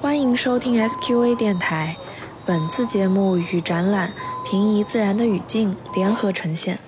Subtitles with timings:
[0.00, 1.96] 欢迎收听 SQA 电台，
[2.44, 4.12] 本次节目与展览
[4.50, 6.78] 《平移自然的语境》联合呈现。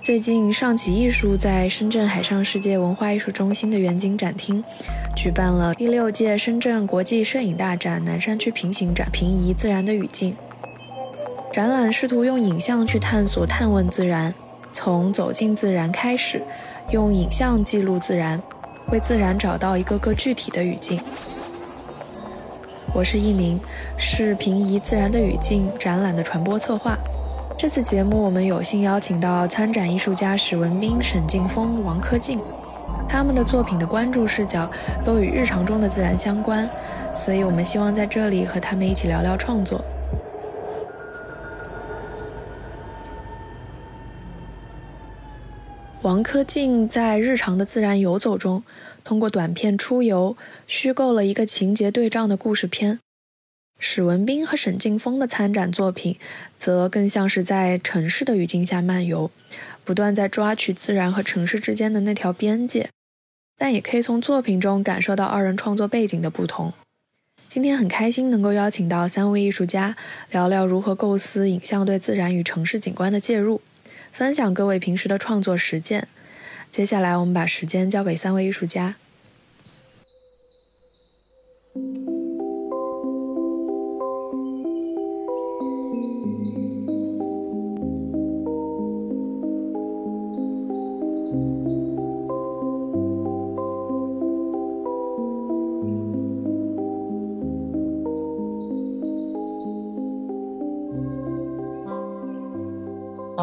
[0.00, 4.64] 最近，上起艺术在深圳海上世界文化艺术中心的远景展厅
[5.14, 10.32] 举办了第六届深圳国际摄影大展南山区平行展《平移自然的语境》。
[11.52, 14.32] 展览试图用影像去探索、探问自然，
[14.70, 16.40] 从走进自然开始，
[16.90, 18.40] 用影像记录自然，
[18.90, 20.98] 为自然找到一个个具体的语境。
[22.94, 23.60] 我是一鸣，
[23.98, 26.96] 是《平移自然的语境》展览的传播策划。
[27.58, 32.40] 这次节目，我们有幸邀请到参展艺术家史文斌、沈劲峰、王科静，
[33.06, 34.70] 他们的作品的关注视角
[35.04, 36.66] 都与日常中的自然相关，
[37.12, 39.78] 所以我们希望在这里和他们一起聊聊创作。
[46.02, 48.62] 王科静在日常的自然游走中，
[49.02, 50.36] 通过短片出游，
[50.68, 53.00] 虚构了一个情节对仗的故事片。
[53.80, 56.16] 史文斌和沈劲峰的参展作品，
[56.56, 59.28] 则更像是在城市的语境下漫游，
[59.84, 62.88] 不断在抓取自然和城市之间的那条边界。
[63.56, 66.72] 但也可以从作品中感受到二人创作背景的不同。
[67.48, 69.96] 今天很开心能够邀请到三位艺术家，
[70.30, 73.60] 聊聊如何构思影像对自然与城市景观的介入，
[74.12, 76.08] 分享各位平时的创作实践。
[76.70, 78.96] 接下来，我们把时间交给三位艺术家。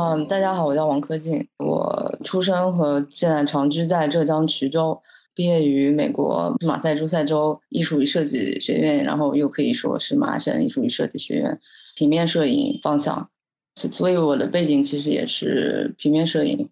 [0.07, 5.01] 嗯，大家好，我叫王科进，我出生和现在长居在浙江衢州，
[5.33, 11.59] 毕业于美国马赛诸塞州艺术与设计学院，然后又可以说是麻省艺术与设计学院
[11.95, 13.27] 平面摄影方向，
[13.73, 16.69] 所以我的背景其实也是平面摄影，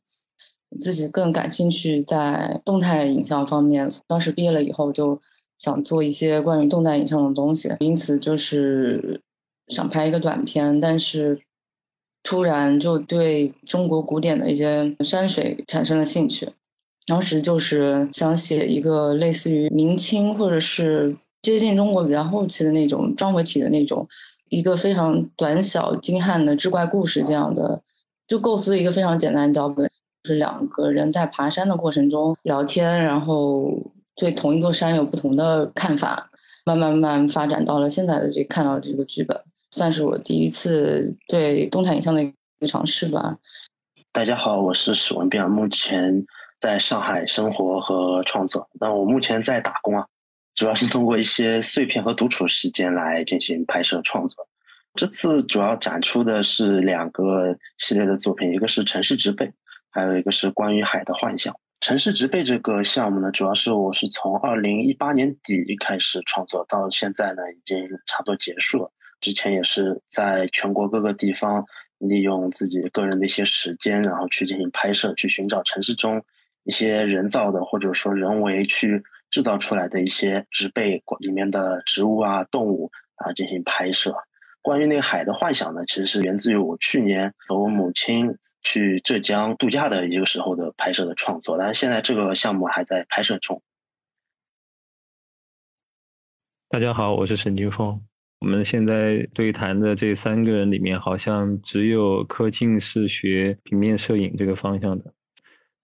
[0.79, 3.89] 自己更感兴趣在动态影像方面。
[4.05, 5.19] 当时毕业了以后就
[5.57, 9.19] 想做一些关于动态影像的东西，因此就是
[9.69, 11.41] 想拍一个短片，但是。
[12.23, 16.49] 突然就对中国古典的一些山水产生了兴趣，
[17.05, 24.07] 当时就是想写一个类似于明清或者是接近中国比较后期的那种章回体的那种
[24.49, 27.81] 一个非常短小精悍的志怪故事这样的，
[28.25, 29.89] 就构思一个非常简单的脚本，
[30.23, 33.69] 是两个人在爬山的过程中聊天，然后
[34.15, 36.29] 对同一座山有不同的看法，
[36.65, 39.37] 慢慢慢发展到了现在的这看到这个剧本。
[39.73, 43.35] 算是我第一次对动态影像的一个尝试吧。
[44.11, 46.23] 大家好，我是史文斌，目前
[46.61, 48.69] 在上海生活和创作。
[48.79, 50.05] 那我目前在打工啊，
[50.53, 54.47] 主要是通过一些碎片和独处时间来进行拍摄创作。
[54.93, 59.51] 这次主要展出的是两个系列的作品，一个是城市植被，
[59.89, 61.51] 还有一个是关于海的幻想。
[61.81, 68.91] 城市植被这个项目呢，主要是我是从二零一八年底开始创作，到现在呢已经差不多结束了。
[69.23, 71.65] 之前也是在全国各个地方
[71.97, 76.25] 利用自己个人的一些时间，然后去进行拍摄，去寻找城市中
[76.65, 84.13] 一些人造的或者说人为去制造出来的一些植被里面的植物啊、动物啊进行拍摄。
[84.61, 93.61] 关于那个海的幻想呢，其实是源自于我去年和我母亲去浙江度假的一个时候的拍摄的创作，但是现在这个项目还在拍摄中。
[96.67, 98.01] 大家好，我是沈金峰。
[98.43, 105.13] 我们现在对谈的这三个人里面，好像只有柯静是学平面摄影这个方向的。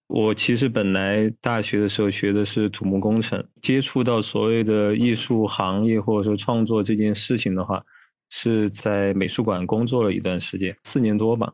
[0.07, 7.81] 我其实本来大学的时候学的是土木工程，接触到所谓的艺术行业或者说创作这件事情的话，
[8.29, 11.53] 是在美术馆工作了一段时间，四年多吧。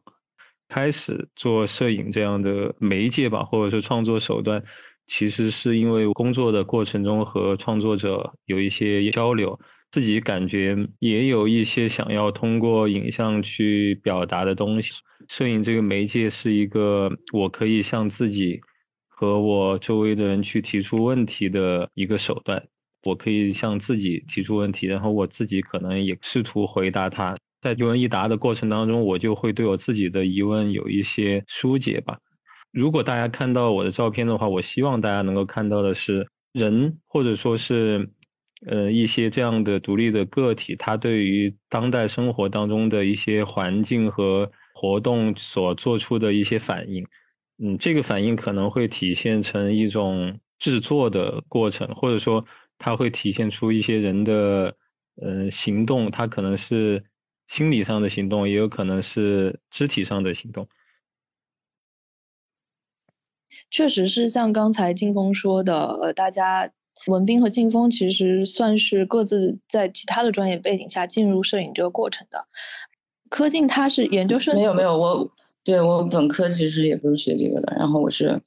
[0.68, 4.64] 开始做摄影这样的媒介吧，或者说创作手段，
[5.06, 9.60] 其实是因为工作的过程中和创作者有一些交流。
[9.92, 14.92] 自己感觉也有一些想要通过影像去表达的东西。
[15.30, 18.60] 摄影这个媒介是一个我可以向自己
[19.08, 22.62] 和我周围的人去提出问题的一个手段。
[23.04, 27.38] 我可以向自己提出问题，然后我自己可能也试图回答他。
[27.62, 32.18] 在一问一答的过程当中，我就会对我自己的疑问有一些疏解吧。
[32.72, 38.10] 如果大家看到我的照片的话，我希望大家能够看到的是人，或者说是。
[38.68, 47.06] 呃，一些这样的独立的个体，他对于当代生活当中的一些环境和活动所做出的一些反应，
[47.60, 52.46] 嗯，这个反应可能会体现成一种制作的过程，或者说
[52.78, 54.76] 它会体现出一些人的
[55.22, 57.04] 呃行动，它可能是
[57.48, 60.68] 心理上的行动，也有可能是肢体上的行动。
[63.70, 66.72] 确实是像刚才劲峰说的，呃，大家
[67.08, 72.46] 文斌和劲峰其实算是各自在其他的专业背景下进入摄影这个过程的。
[73.30, 75.32] 柯静他是研究生，没有没有，我
[75.64, 78.42] 对我本科其实也不是学这个的，然后我是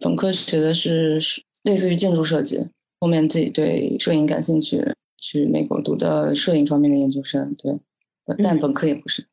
[0.00, 1.20] 本科学的是
[1.62, 2.66] 类似于建筑设计，
[3.00, 4.82] 后面自己对摄影感兴趣，
[5.18, 7.78] 去美国读的摄影方面的研究生，对，
[8.42, 9.26] 但本科也不是。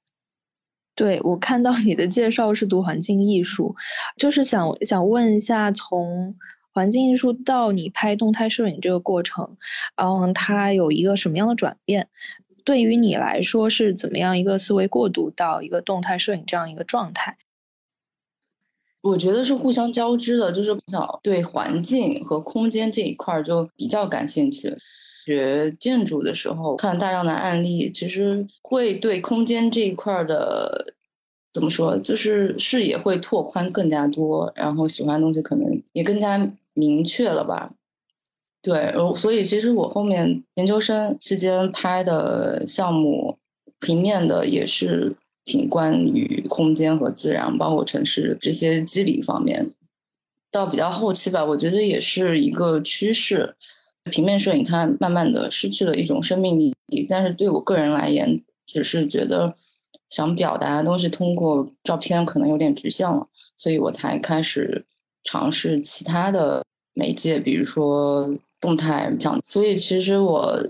[0.93, 3.75] 对我看到你的介绍是读环境艺术，
[4.17, 6.35] 就是想想问一下，从
[6.73, 9.57] 环境艺术到你拍动态摄影这个过程，
[9.95, 12.09] 嗯，它有一个什么样的转变？
[12.63, 17.37] 对于你来说是怎么样一个思维过渡到一个动态摄影这样一个状态？
[19.01, 24.77] 我觉得是互相交织的，就是比较对环境和空间这一块就比较感兴趣。
[25.25, 30.93] 学建筑的时候，看大量的案例，其实会对空间这一块的
[31.53, 37.73] 怎么说，就是视野会拓宽更加多，然后喜欢的东西可能也更加明确了吧。
[38.61, 43.37] 对，所以其实我后面研究生期间拍的项目，
[43.79, 49.73] 平面的也是挺关于空间和自然，包括城市这些机理方面。
[50.51, 53.55] 到比较后期吧，我觉得也是一个趋势。
[54.11, 56.75] 平面摄影它慢慢的失去了一种生命力，
[57.09, 59.53] 但是对我个人来言，只是觉得
[60.11, 63.27] 想表达的东西通过照片可能有点局限了，
[63.57, 64.85] 所以我才开始
[65.23, 66.63] 尝试其他的
[66.93, 68.29] 媒介，比如说
[68.59, 69.41] 动态相。
[69.43, 70.69] 所以其实我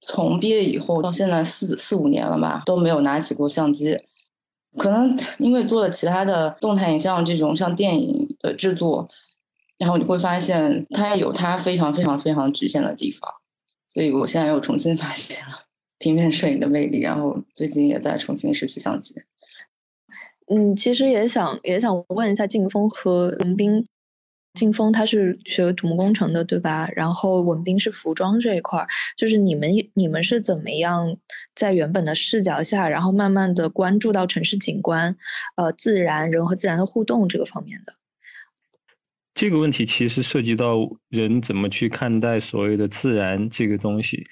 [0.00, 3.96] 从毕业以后到现在四四五年了吧，都没有拿起过相机，
[4.76, 9.08] 可能 因为做了其他的动态影像这种像电影的制作。
[9.78, 13.30] 然后你会发现，它有它非常非常非常局限的地方，
[13.86, 15.67] 所以我现在又重新发现了
[15.98, 17.00] 平面摄影的魅力。
[17.00, 19.14] 然后最近也在重新拾起相机。
[20.46, 23.86] 嗯，其实也想也想问一下劲峰和文斌。
[24.54, 26.88] 劲峰他是学土木工程的，对吧？
[26.96, 31.18] 然后文斌是服装这一块儿，就是你们你们是怎么样
[31.54, 35.16] 在原本的视角下，然后慢慢的关注到城市景观、
[35.54, 37.92] 呃自然人和自然的互动这个方面的？
[39.34, 40.78] 这个问题其实涉及到
[41.08, 44.26] 人怎么去看待所谓的自然这个东西。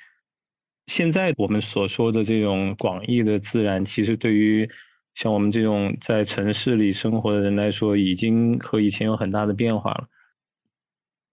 [0.87, 4.69] 现在我们所说的这种广义的自然，其实对于
[5.15, 10.07] 像我们这种在城市里生活的人来说，已经和以前有很大的变化了。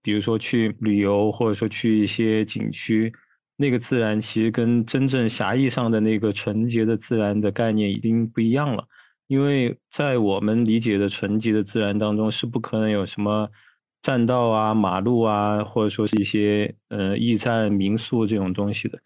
[0.02, 3.12] 比如说去旅游，或者说去一些景区，
[3.56, 8.86] 那个自然其实跟真正狭义上的那个纯洁的自然的概念已经不一样了。
[9.28, 13.48] 因为在我们理解的纯洁的自然当中，是不可能有什么
[14.02, 18.98] 栈道啊、马路啊，或者说是一些呃驿站、民宿这种东西的。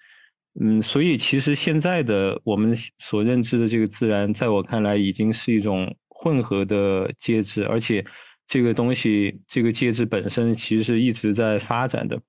[0.61, 8.05] 嗯，所以其实现在的我们所认知的这个自然，在我看来已经是一种混合的介质，而且
[8.47, 12.21] 这个东西、这个介质本身其实是一直在发展的。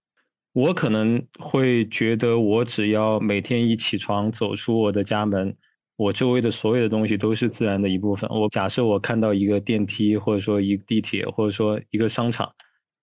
[0.54, 5.56] 我可能会觉得，我只要每天一起床，走出我的家门。
[5.96, 8.30] 我周围的所有的东西都是自然的一部分。
[8.30, 12.50] 我假设我看到一个电梯，或者说一个地铁，或者说一个商场，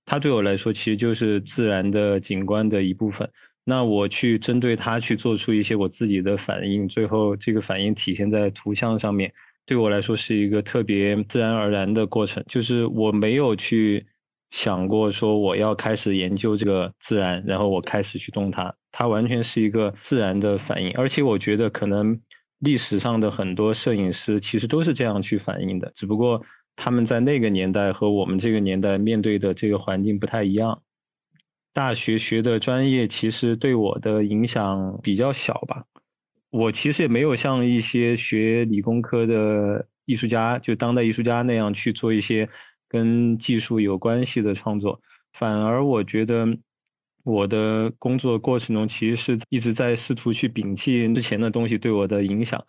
[0.07, 3.29] 它对我来说其实就是自然的景观的一部分。
[3.66, 9.30] 那我去针对它去做出一些我自己的反应，最后这个反应体现在图像上面，
[9.66, 12.42] 对我来说是一个特别自然而然的过程。
[12.49, 14.06] 就是我没有去
[14.52, 20.92] 想过说我要开始研究这个自然，然后我开始去动它，它完全是一个自然的反应。
[20.92, 22.18] 而且我觉得可能。
[22.61, 26.42] 历史上的很多摄影师其实都是这样去反应的，只不过
[26.75, 30.80] 他们在那个年代和我们这个年代面对的这个环境不太一样。
[31.76, 35.85] 大学学的专业其实对我的影响比较小吧。
[36.49, 42.49] 我其实也没有像一些学理工科的艺术家，就当代艺术家那样去做一些
[42.88, 44.99] 跟技术有关系的创作，
[45.35, 46.49] 反而我觉得。
[47.28, 52.64] 我的工作过程中，其实是一直在试图去摒弃之前的东西对我的影响。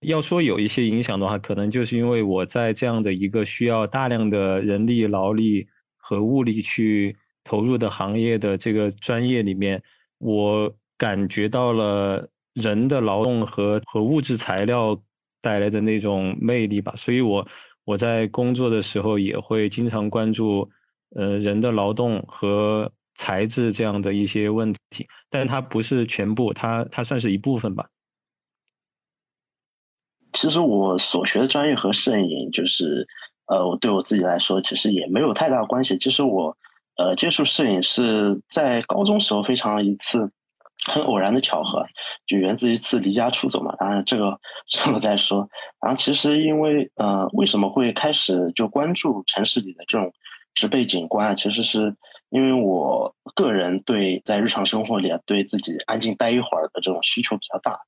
[0.00, 7.16] 要说有一些影响的话，可能就是因为我在这样的一个需要大量的人力、劳力和物力去
[7.52, 9.82] 投入的行业的这个专业里面，
[10.16, 14.98] 我感觉到了人的劳动和和物质材料
[15.42, 16.94] 带来的那种魅力吧。
[16.96, 17.46] 所以，我
[17.84, 20.70] 我在工作的时候也会经常关注，
[21.14, 22.90] 呃，人的劳动和。
[23.14, 27.86] 材质这样的一些问题，但它不是全部，它它算是一部分吧。
[30.32, 33.06] 其实我所学的专业和摄影就是，
[33.46, 35.96] 呃，我对我自己来说其实也没有太大关系。
[35.98, 36.56] 其实我
[37.02, 40.30] 呃接触摄影是在高中时候非常一次
[40.86, 41.84] 很偶然的巧合，
[42.26, 43.74] 就源自一次离家出走嘛。
[43.78, 45.48] 当然这个之后再说。
[45.80, 50.12] 然后其实因为呃为什么会开始就关注城市里的这种
[50.54, 51.34] 植被景观啊？
[51.34, 51.96] 其实是
[52.30, 57.78] 因为我个人对在日常生活里啊对自己安静待一会儿的这种需求比较大。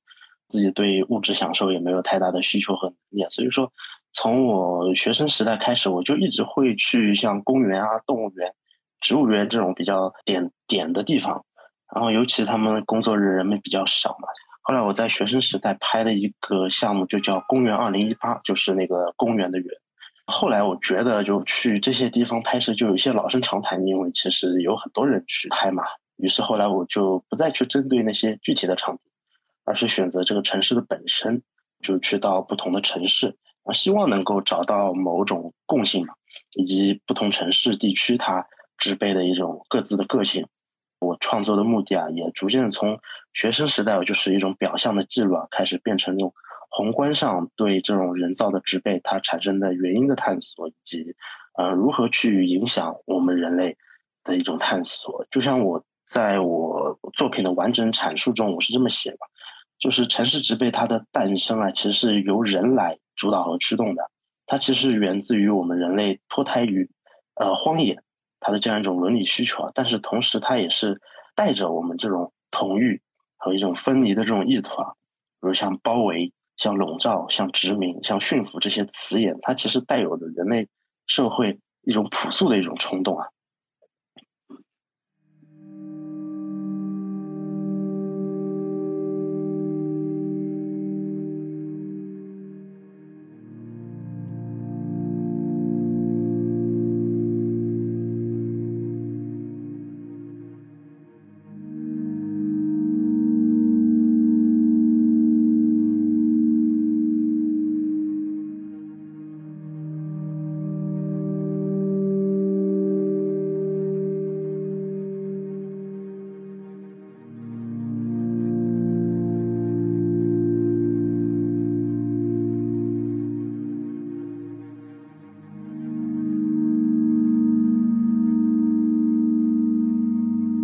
[0.47, 3.71] 自己对物质享受也没有太大的需求和能力，所以说
[4.13, 8.53] 从我学生时代开始，我就一直会去像公园啊、动物园、
[9.01, 11.45] 植物园这种比较点点的地方。
[11.93, 14.27] 然后尤其他们工作日人们比较少嘛。
[14.61, 19.67] 后来我在学生时代拍了一个项目，就叫“公园二零一八”，就是那个公园的园。
[20.25, 25.83] 后来我觉得就去这些地方拍摄就有些老生常谈，因为其实有很多人去拍嘛。
[26.17, 29.01] 于是后来我就不再去针对那些具体的场景。
[29.67, 31.41] 而是选择这个城市的本身，
[31.81, 36.13] 就去到不同的城市啊，希望能够找到某种共性嘛，
[36.53, 38.45] 以及不同城市地区它
[38.77, 40.47] 植被的一种各自的个性。
[40.99, 42.99] 我创作的目的啊，也逐渐从
[43.33, 46.33] 学生时代就是一种表象的记录啊，开始变成那种
[46.69, 51.15] 宏观上对这种人造的植被它产生的原因的探索，以及
[51.57, 53.77] 呃如何去影响我们人类
[54.23, 55.25] 的一种探索。
[55.29, 59.17] 就像我在我作品的完整阐述中，我是这么写的。
[59.77, 64.09] 就是城市植被它的诞生啊，其实是由人来主导和驱动的。
[64.47, 66.89] 它其实源自于我们人类脱胎于
[67.35, 67.99] 呃荒野，
[68.45, 69.71] 它的这样一种伦理需求啊。
[69.73, 71.01] 但是同时，它也是
[71.33, 73.01] 带着我们这种同欲
[73.37, 74.91] 和一种分离的这种意图啊。
[75.41, 80.67] 比如像包围、像笼罩、像殖民、像驯服这些词眼，它其实带有的人类
[81.07, 83.27] 社会一种朴素的一种冲动啊。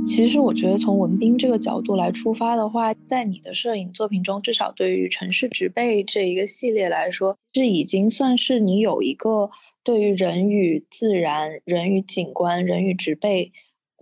[0.06, 9.52] 其实我觉得从文斌这个角度来出发的话，在你的摄影作品中，至少对于城市植被这一个系列来说，是已经算是你有一个
[9.84, 13.54] 对于人与自然、人与景观、人与植被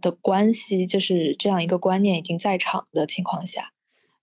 [0.02, 3.72] 的关系，就是这样一个观念已经在场的情况下，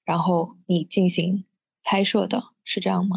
[0.04, 1.44] 然后你进行
[1.84, 3.16] 拍摄的是这样吗？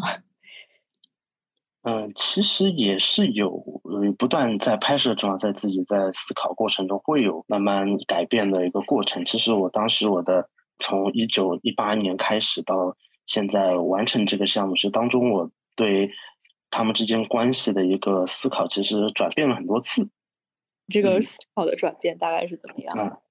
[1.82, 9.24] 嗯，其实也是有，呃，不断在拍摄中，在自己在思考过程中会有慢慢改变的一个过程。
[9.24, 12.94] 其实我当时我的从一九一八年开始到
[13.24, 16.10] 现在完成这个项目，是当中我对
[16.70, 20.06] 他们之间关系的一个思考，其实转变了很多次。
[20.88, 23.22] 这个思考的转变大概是怎么样？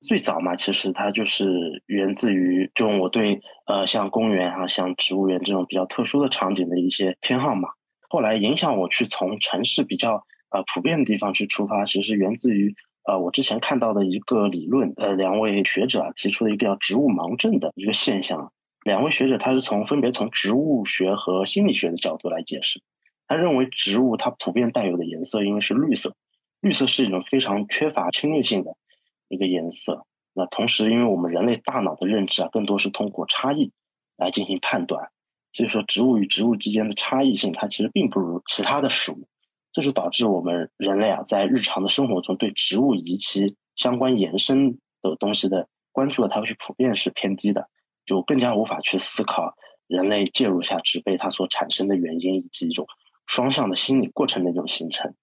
[0.00, 7.68] 最早嘛，其实它就是源自于就我对呃像公园啊、像植物园这种比较特殊的场景的一些偏好嘛。
[8.08, 18.52] 后来影响我去从城市比较呃普遍的地方去出发，其实源自于呃我之前看到的一个理论，呃两位学者啊提出的一个叫植物盲症的一个现象。
[18.84, 22.80] 两位学者他是从分别从植物学和心理学的角度来解释。
[23.28, 26.16] 他认为植物它普遍带有的颜色因为是绿色，
[26.60, 28.74] 绿色是一种非常缺乏侵略性的。
[29.30, 33.72] 一个颜色，那同时，因为我们人类大脑的认知啊，更多是通过差异
[34.16, 35.10] 来进行判断，
[35.52, 39.28] 所以说植物与植物之间的差异性，它其实并不如其他的食物，
[39.72, 47.68] 这就导致我们人类啊，在日常的生活中对植物及其相关延伸的东西的关注，它会普遍是偏低的，
[48.04, 49.54] 就更加无法去思考
[49.86, 52.86] 人类介入下植被它所产生的原因，以及一种
[53.26, 55.14] 双向的心理过程的一种形成。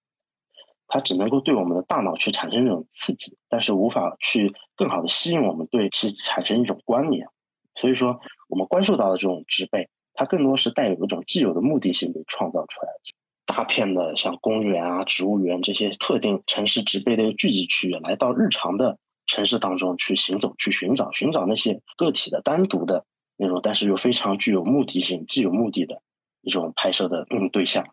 [0.88, 7.28] 它只能够对我们的大脑去产生这种刺激，但是无法去更好的吸引我们对其产生一种关联。
[7.74, 8.18] 所以说，
[8.48, 13.14] 我们关注到的这种植被，它更多是带有一种既有的目的性被创造出来的。
[13.46, 23.04] 大片的像公园啊、植物园这些特定城市植被的聚集区域，来到日常的城市当中去行走、去寻找、寻找那些个体的单独的
[23.36, 26.02] 那种，但是又非常具有目的性、既有目的的
[26.40, 27.86] 一种拍摄的嗯对象。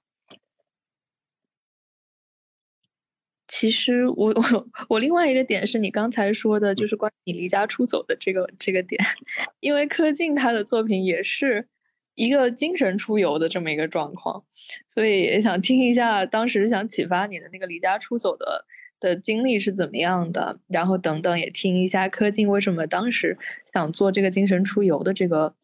[3.48, 9.00] 其实我我 我另外一个点是你刚才说的，就是关于你离家出走的这个这个点，
[9.60, 11.68] 因为柯静他的作品也是
[12.16, 14.46] 一个精神出游的这么一个状况，
[14.88, 18.66] 所以也想听一下当时想启发你的那个离家出走的
[19.00, 23.38] 的经历是怎么样的，然后等等也听一下柯静为什么当时
[23.72, 25.56] 想做这个精神出游的这个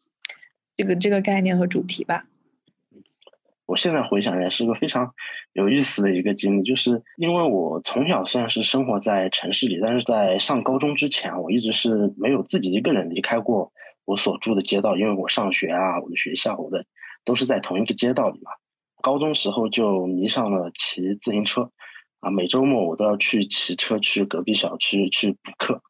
[0.76, 2.26] 这个这个概念和主题吧。
[3.72, 5.14] 我现在回想起来是个非常
[5.54, 13.72] 有意思的一个经历，就是因为我从小虽然是生活在城市里，但是在上高中之前，我一直是没有自己一个人离开过。
[14.04, 16.84] 我所住的街道，因为我上学啊，我的学校，我的
[17.24, 18.50] 都是在同一个街道里嘛。
[19.00, 21.70] 高中时候就迷上了骑自行车，
[22.20, 25.80] 啊，每周末我都要去骑车去隔壁小区去补课。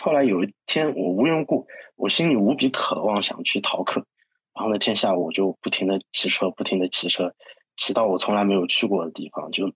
[0.00, 4.06] 后来有一天，我无缘故，我心里无比渴望想去逃课，
[4.54, 7.34] 然后那天下午我就不停的骑车，不停的骑车，
[7.76, 9.72] 骑到我从来没有去过的地方，就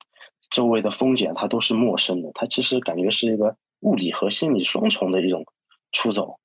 [0.50, 5.45] 周围的风景它都是陌生的，它其实感觉是一个物理和心理双重的一种
[5.92, 6.38] 出走。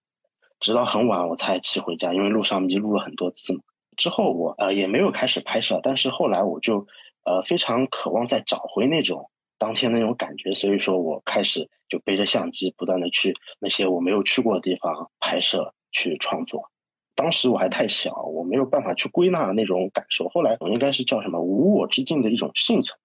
[0.60, 3.60] 直到很晚我才骑回家，因为路上迷路了很多次嘛。
[3.98, 6.88] 之后我呃也没有开始拍摄，但是后来我就
[7.26, 16.71] 呃非常渴望再找回那种当天那种感觉，所以说我开始就背着相机，不断的去那些我没有去过的地方拍摄去创作。
[17.16, 20.28] 当时我还太小，我没有办法去归纳那种感受。
[20.30, 22.98] 后来我应该是叫什么无我之境的一种幸存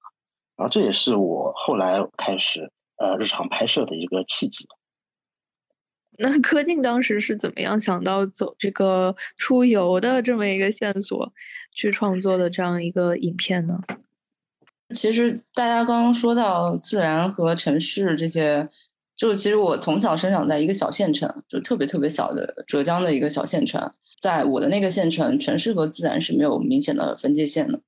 [0.57, 4.67] 然后这也是我后来开始呃日常拍摄的一个契机。
[6.19, 11.31] 那柯静当时是怎么样想到走这个出游的这么一个线索，
[11.73, 13.81] 去创作的这样一个影片呢？
[14.95, 18.67] 其实大家刚刚说到自然和城市这些，
[19.17, 27.81] 就其实我从小生长在一个小县城，就特别特别小的浙江的一个小县城，在我的那个县城，城市和自然是没有明显的分界线的。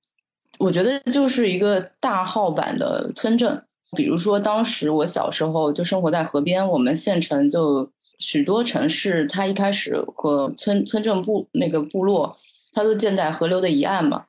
[0.58, 3.62] 我觉得就是一个大号版的村镇，
[3.96, 7.90] 比如说当时我小时候就生活在河边，我们县城就。
[8.18, 12.34] 许多城市，它一开始和村村镇部那个部落，
[12.72, 14.24] 它都建在河流的一岸嘛。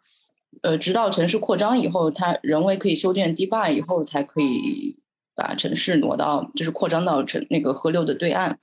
[0.61, 4.99] 呃，直到城市扩张以后，它人为可以修建堤坝以后，才可以
[5.39, 8.59] 把城市挪到，就是扩张到城那个河流的对岸。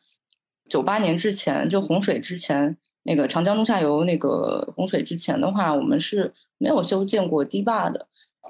[0.68, 8.06] 九八年之前，就洪水之前，那个长江中下游那个洪水之前的话，我们是没有修建过堤坝的。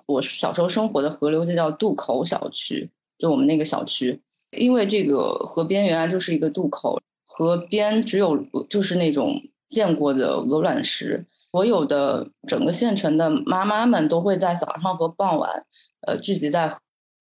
[0.07, 4.21] 我小时候生活的河流就叫渡口小区，就我们那个小区。
[4.51, 8.37] 因为这个河边原来就是一个渡口，河边只有
[8.69, 11.25] 就是那种见过的鹅卵石。
[11.53, 15.65] 所有的整个县城的妈妈们都会在早上和傍晚，
[16.07, 16.69] 呃，聚集在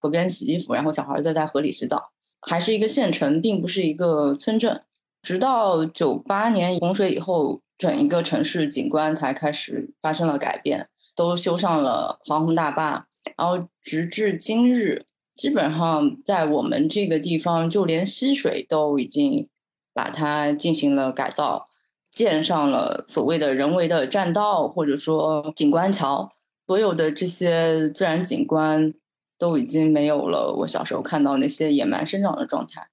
[0.06, 2.12] 河边洗衣服，然后小孩再在河里洗澡。
[2.41, 4.80] 还是一个县城，并不是一个村镇。
[5.24, 15.06] 直到九八年洪水以后，整一个城市景观才开始发生了改变，都修上了防洪大坝，然后直至今日。
[15.36, 19.50] 基本上在我们这个地方，就连溪水都已经
[19.94, 21.65] 把它进行了改造，
[22.10, 26.32] 建上了所谓的人为的栈道，或者说景观桥。
[26.68, 28.94] 所有的这些自然景观
[29.38, 32.88] 都已经没有了我小时候看到那些野蛮生长的状态。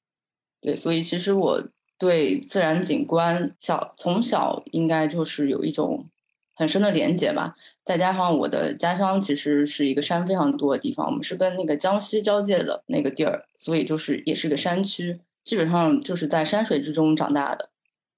[0.60, 1.62] 对，所以其实我
[1.98, 6.06] 对自然景观小从小应该就是有一种
[6.54, 7.54] 很深的连结吧。
[7.84, 17.70] 再加上我的家乡其实是一个山非常多的地方，我们是跟那个江西交界的那个地儿，所以就是也是个山区，基本上就是在山水之中长大的。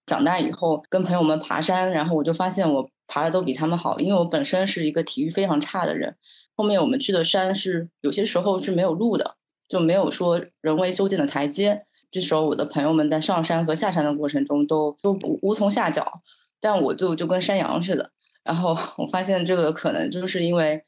[0.04, 6.14] 长大以后跟朋友们爬山，然后我就发现我爬的都比他们好，因为我本身是一个体育非常差的人。
[6.56, 9.36] 后面我们去的山是有些时候是没有路的，
[9.68, 11.84] 就没有说人为修建的台阶。
[12.10, 16.22] 这时候我的朋友们在上山和下山的过程中都都无从下脚，
[16.60, 18.10] 但我就就跟山羊似的。
[18.44, 20.80] 然后我发现这个可能就是因为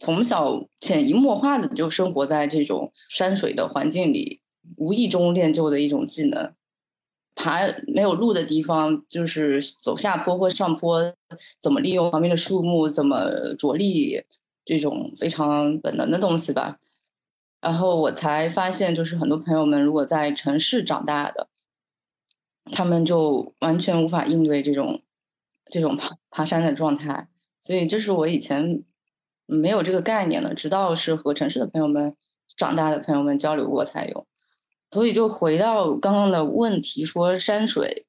[0.00, 4.40] 从小潜移默化的就生活在这种山水的环境里，
[4.76, 6.52] 无意中练就的一种技能。
[7.36, 11.00] 爬没有路的地方，就是走下坡或上坡，
[11.60, 14.22] 怎么利用旁边的树木，怎么着力，
[14.64, 16.78] 这种非常本能的东西吧。
[17.60, 21.48] 然后我才发现，就是很多朋友们如果在城市长大的，
[22.72, 25.00] 他们就完全无法应对这种。
[25.70, 27.26] 这种爬爬山的状态，
[27.60, 28.84] 所以这是我以前
[29.46, 32.14] 没有这个概念的，直到是和城市的朋友们
[32.54, 34.26] 长大的朋友们交流过才有。
[34.90, 38.06] 所以就回到刚刚的问题，说山水，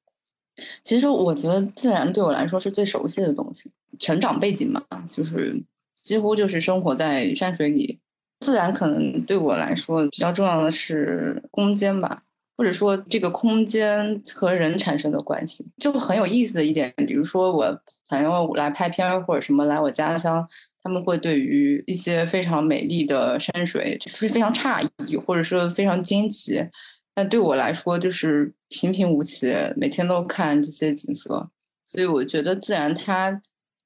[0.82, 5.60] 其实我觉得自然对我来说是最熟悉的东西，成长背景嘛，就是
[6.06, 7.98] 几乎就是生活在山水里。
[8.40, 12.22] 自然可能对我来说比较重要的是空间吧。
[12.56, 16.90] 或者说，这个空间和人产生的关系就很有意思的一点。
[17.06, 20.46] 比如说，我朋友来拍片或者什么来我家乡，
[20.82, 26.66] 他们会对于一些非常美丽的山水非非常诧异，或者说非常惊奇。
[27.14, 31.50] 但对我来说，就是平平无奇，每天都看这些景色，
[31.84, 33.38] 所以我觉得自然它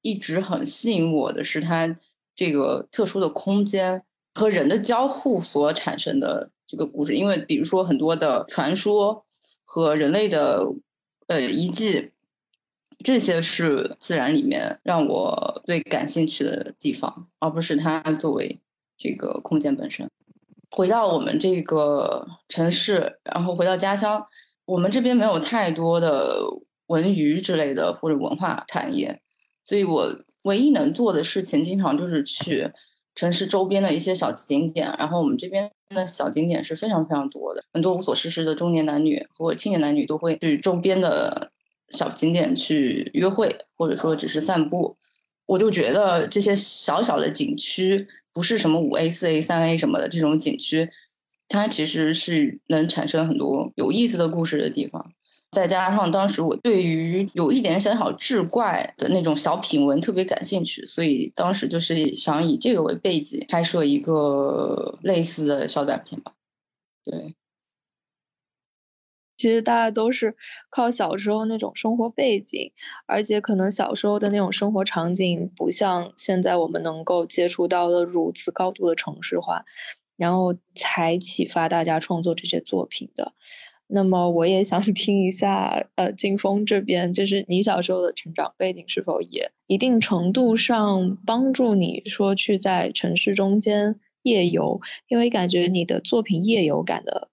[0.03, 1.97] 一直很吸引我的是它
[2.40, 7.14] 这个特殊的空间和人的交互所产生的这个故事。
[7.14, 9.26] 因为比如说很多的传说
[9.66, 10.64] 和人类的
[11.26, 12.12] 呃遗迹，
[13.05, 18.59] 这些是自然里面让我最感兴趣的地方，而不是它作为
[18.96, 20.11] 这个空间本身。
[20.70, 24.26] 回到我们这个城市，然后回到家乡，
[24.64, 26.40] 我们这边没有太多的
[26.87, 29.20] 文娱之类的或者文化产业，
[29.62, 30.09] 所以我
[30.42, 32.70] 唯一能做的事情，经常就是去
[33.14, 34.92] 城市周边的一些小景点。
[34.98, 41.50] 然后我们这边的小景点是非常非常多的，很多无所事事的中年男女或青年男女都会去周边的
[41.90, 44.96] 小景点去约会，或者说只是散步。
[45.46, 48.07] 我就觉得这些小小的景区。
[48.33, 50.88] 不是什么五 A、四 A、三 A 什么的这种景区，
[51.48, 55.12] 它其实是能产生很多有意思的故事的地方。
[55.51, 66.33] 再加上当时我对于有一点小小志怪的那种小品文特别感兴趣，所以当时就是想以这个为背景拍摄一个类似的小短片吧。
[67.05, 67.35] 对。
[69.37, 70.37] 其实大家都是
[70.69, 72.73] 靠小时候那种生活背景，
[73.07, 79.65] 而且可能小时候的那种生活场景不像现在我们能够接触到的如此高度的城市化，
[80.19, 83.33] 然后才启发大家创作这些作品的。
[83.92, 94.81] 那么我也想 听一下，呃，金峰这边，就是你小时候的成长背景是否也一定程度上帮助你说去在城市中间夜游？
[95.09, 97.29] 因为感觉你的作品夜游感的。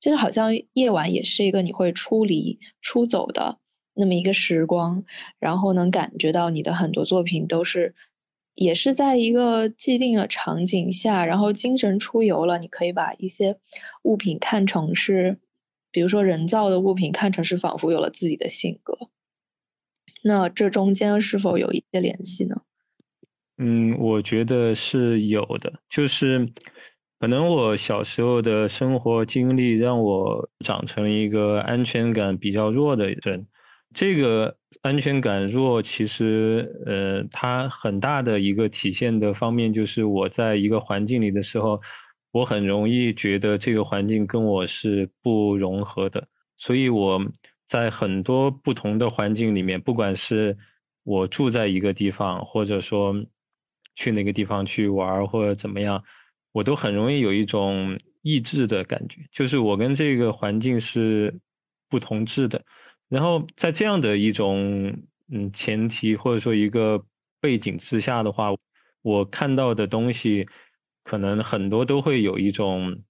[0.00, 3.58] 就是好像夜晚也是一个你会出离、出走的
[3.94, 5.04] 那么一个时光，
[5.38, 7.94] 然后能感觉到你的很多作品都是，
[8.56, 12.58] 也是在一个既定的场景下，然后精神出游了。
[12.58, 13.58] 你可以把一些
[14.02, 15.38] 物品看成是，
[15.92, 18.98] 比如说人造的物品，看成是仿佛有了自己的性格。
[20.24, 22.62] 那这中间是否有一些联系呢？
[23.58, 26.52] 嗯，我觉得是有的，就是。
[27.20, 33.46] 可能我小时候的生活经历让我长成一个安全感比较弱的人。
[33.94, 41.80] 这个安全感弱，其实呃，它很大的一个体现的方面就是我在一个环境里的时候，
[42.32, 46.26] 我很容易觉得这个环境跟我是不融合的。
[46.58, 47.20] 所以我
[47.68, 50.56] 在很多不同的环境里面，不管是
[51.04, 53.14] 我住在一个地方，或者说
[53.94, 56.02] 去那个地方去玩或者怎么样。
[56.52, 61.34] 我都很容易有一种异质的感觉，就是我跟这个环境是
[61.88, 62.62] 不同质的。
[63.08, 64.94] 然后在这样的一种
[65.30, 67.02] 嗯前提或者说一个
[67.40, 68.50] 背景之下的话，
[69.00, 70.46] 我看到的东西
[71.04, 73.02] 可能很多都会有一种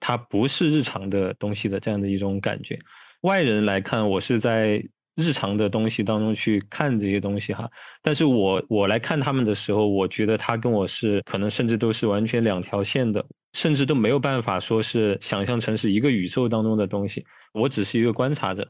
[0.00, 2.78] 它不是日常的东西的这样的一种感觉。
[3.22, 4.84] 外人来看，我是在。
[5.16, 7.70] 日常的东西当中去看这些东西哈，
[8.02, 17.24] 但是我我来看他们的时候，我觉得他跟我是可能甚至都是完全两条线的，甚至都没有办法说是想象成是一个宇宙当中的东西。
[17.52, 18.68] 我只是一个观察者，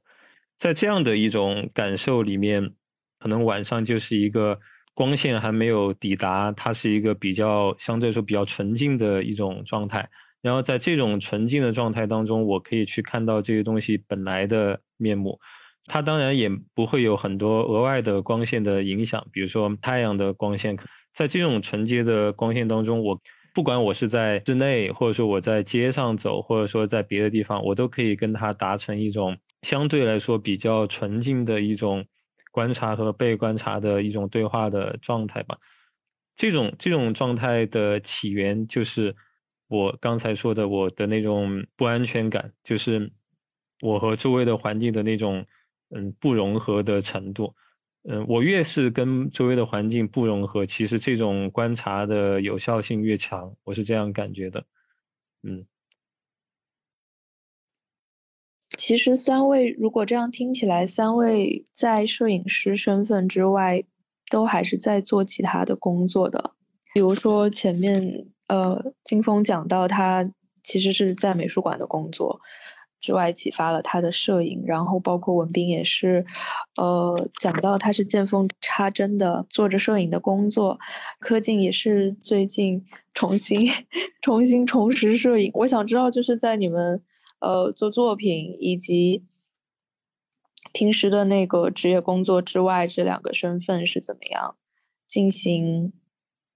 [0.59, 2.73] 在这样的一种感受里面，
[3.19, 4.61] 可能晚上就是一个
[4.95, 10.09] 光线还没有抵达，它是一个比较相对说比较纯净的一种状态。
[10.41, 15.39] 然后在这种纯净的状态当中，我可以去看到这些东西本来的面目。
[15.87, 20.77] 它当然也不会有很多额外的光线的影响，比如说太阳的光线。
[21.15, 23.21] 在这种纯洁的光线当中，我
[23.55, 32.05] 不管我是在室内，或者说我在街上走，或者说在别的地方，我都可以跟它达成一种相对来说比较纯净的一种
[32.55, 35.59] 观察和被观察的一种对话的状态吧。
[36.37, 39.15] 这种这种状态的起源就是
[39.69, 43.11] 我刚才说的我的那种不安全感，就是
[43.81, 45.45] 我和周围的环境的那种。
[45.91, 47.55] 嗯，不融合的程度，
[48.09, 54.65] 嗯，我越是跟周围的环境不融合，其实这种观察的有效性越强，我是这样感觉的。
[55.45, 55.65] 嗯，
[58.77, 63.85] 其实三位如果这样听起来，三位在摄影师身份之外，
[64.31, 66.53] 都还是在做其他的工作的。
[66.93, 70.31] 比如说前面呃，金峰讲到他
[70.63, 72.41] 其实是在美术馆的工作。
[73.01, 76.25] 之外启发了他的摄影，然后包括文斌也是，
[76.79, 80.79] 呃，讲到他是见缝插针的做着摄影的工作，
[81.21, 83.69] 柯静也是最近重新
[84.23, 85.51] 重新重拾摄影。
[85.53, 87.03] 我想知道就是在你们
[87.45, 89.25] 呃做作品以及
[90.73, 94.57] 平时的那个职业工作之外，这两个身份是怎么样
[95.07, 95.93] 进行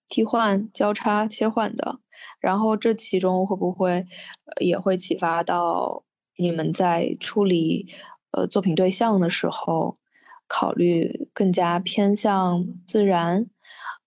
[0.09, 2.01] 替换、交叉、切换的？
[2.40, 4.07] 然后这其中会不会
[4.61, 6.05] 也会启发到？
[6.40, 7.88] 你们在处理
[8.31, 9.98] 呃作品对象的时候，
[10.46, 13.51] 考虑更加偏向自然，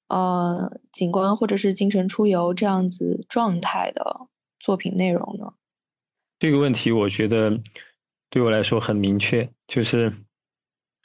[0.07, 4.27] 呃，景观或者是精神出游这样子状态的
[4.61, 5.50] 作品内容呢？
[6.41, 7.55] 这个问题我觉得
[8.31, 10.11] 对我来说很明确，就是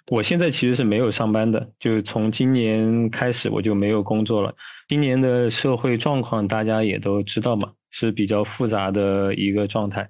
[0.06, 4.54] 我现在其实是没有上班的，就从今年开始我就没有工作了。
[4.88, 10.08] 今年的社会状况大家也都知道嘛，是比较复杂的一个状态。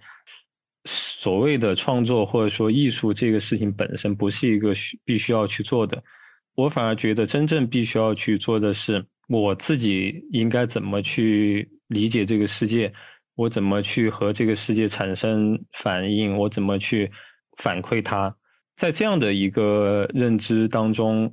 [0.85, 6.01] 所谓的创作或者说艺术这个事情本身不是一个需必须要去做的，
[6.55, 12.93] 我反而觉得真正必须要去做的是我自己应该怎么去理解这个世界，
[13.37, 17.13] 我怎么去和这个世界产生反应，我怎么去
[17.59, 18.35] 反馈它。
[18.77, 21.33] 在这样的一个认知当中，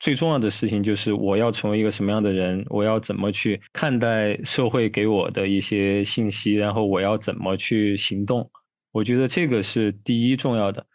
[0.00, 8.50] 最重要的事情就是我要成为一个什么样的人，我要怎么去看待社会给我的一些信息，然后我要怎么去行动。
[8.92, 10.86] 我觉得这个是第一重要的，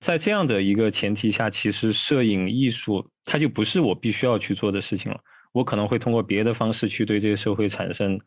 [0.00, 5.18] 在这样的一个前提下，其实摄影艺术它就不是我必须要去做的事情了。
[5.52, 8.18] 我可能会通过别的方式去对这个社会产生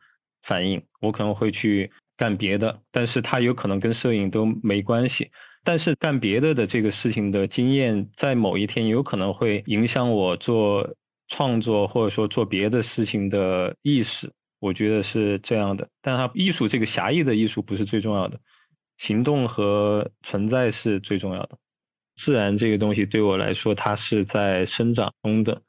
[0.47, 5.29] 反应，我可能会去干别的，但是它有可能跟摄影都没关系。
[5.63, 10.95] 但是干别的的这个事情的经验，在某一天有可能会影响我做
[11.27, 14.31] 创作或者说做别的事情的意识。
[14.59, 18.39] 我觉得是这样的，但它艺术这个狭义的艺术不是最重要的。
[18.97, 21.57] 行动和存在是最重要的。
[22.15, 25.61] 自然这个东西对我来说，它是在生长中的。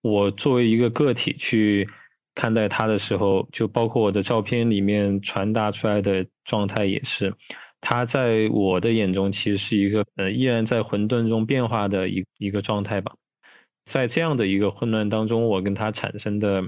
[0.00, 1.88] 我作为一个个体去
[2.34, 7.34] 看待它的时候，就包括我的照片里面传达出来的状态也是，
[7.80, 13.14] 它在我的眼中其实是一个呃依然在混沌中变化的一一个状态吧。
[13.84, 16.62] 在这样的一个混乱当中，我跟它产生的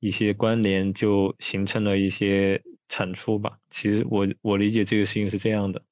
[0.00, 2.62] 一些关联，就形成了一些。
[2.86, 5.82] 产出吧，其实我我理解这个事情是这样的。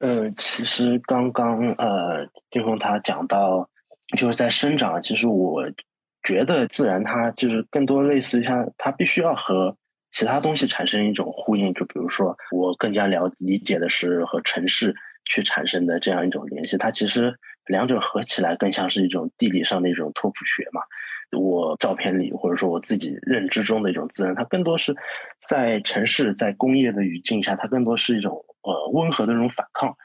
[0.00, 3.66] 呃，其实刚刚呃，金峰他讲到
[4.18, 5.62] 就是在生长，其实我
[6.22, 9.76] 觉得自然它就是更多类似于像它必须要和
[10.10, 17.34] 其他东西产生一种呼应，就比如说我更加了理解的是和城市去产生的这样一种联系，它其实
[17.66, 20.82] 两者合起来更像是一种地理上的一种拓扑学嘛。
[21.32, 24.94] 我照片里，或者说我自己认知中的一种自然，它更多是
[25.48, 29.96] 在城市、在工业的语境下，它更多是一种呃温和的这种反抗。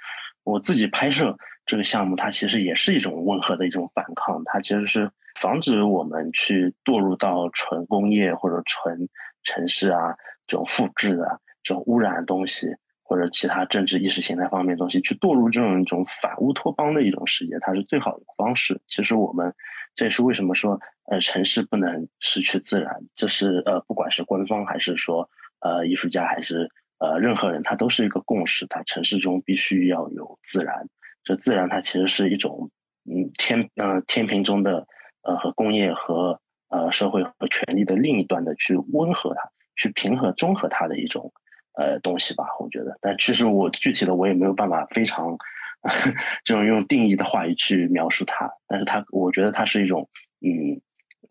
[0.52, 9.10] 我自己拍摄这个项目，它其实也是一种温和的一种反抗，它其实是防止我们去堕入到纯工业或者纯
[9.44, 12.68] 城市啊这种复制的这种污染的东西，
[13.04, 18.80] 或者其他政治意识形态方面的东西，去堕入这种一种反乌托邦的一种世界，它是最好的方式。
[18.88, 19.54] 其实我们。
[19.96, 20.80] 这也是为什么说，
[21.10, 22.94] 呃，城市不能失去自然。
[23.16, 25.28] 这是呃，不管是官方还是说，
[25.62, 28.66] 呃，艺术家还是呃，任何人，他都是一个共识。
[28.68, 30.88] 他城市中必须要有自然。
[31.24, 32.70] 这自然它其实是一种，
[33.06, 34.88] 嗯，天，嗯，天平中的，
[35.24, 39.42] 呃，和工业和呃社会和权力的另一端的去温和它，
[39.76, 41.32] 去平和中和它的一种，
[41.78, 42.46] 呃，东西吧。
[42.60, 45.38] 我觉得，但其实我具体的我也没有办法非常。
[46.44, 50.10] 这种用定义的话语去描述它，但是它，我觉得它是一种，
[50.42, 50.82] 嗯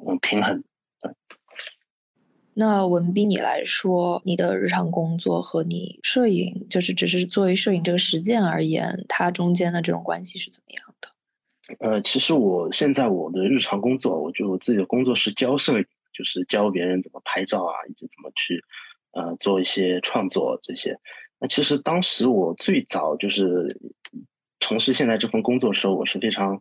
[0.06, 0.62] 嗯，平衡。
[2.58, 11.10] 那文斌，你来说，你的日常工作和你摄影，就是只是作为摄影这个实践而言，它中间的这种关系是怎么样的？
[11.80, 18.64] 呃，其实我现在我的日常工作，我就自己的工作是教摄影，就是教别人怎么拍照啊，以及怎么去
[19.12, 20.98] 呃做一些创作这些。
[21.38, 23.78] 那其实当时我最早就是。
[24.58, 26.60] 从事现在这份工作的时候，我是非常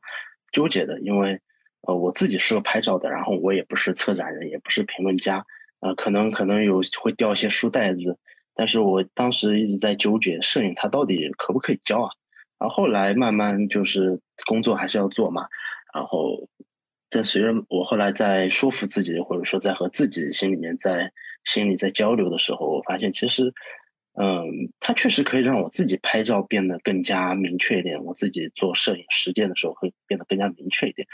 [0.51, 1.39] 纠结的，因为
[1.81, 5.45] 呃，我自己是个拍照的，然后我也不是策展人，也不是评论家，
[5.79, 8.17] 呃，可能可能有会掉一些书袋子，
[8.53, 12.09] 但是我当时一直在纠结摄影它到底可不可以教啊？
[12.59, 15.47] 然后后来慢慢就是工作还是要做嘛，
[15.93, 16.47] 然后
[17.09, 21.11] 在随着我后来在说服自己，或者说在和自己心里面在
[21.43, 23.53] 心里在交流的时候，我发现其实。
[24.17, 28.01] 嗯，它确实可以让我自己拍照变得更加明确一点。
[28.01, 31.05] 我自己做摄影实践的时候会变得更加明确一点。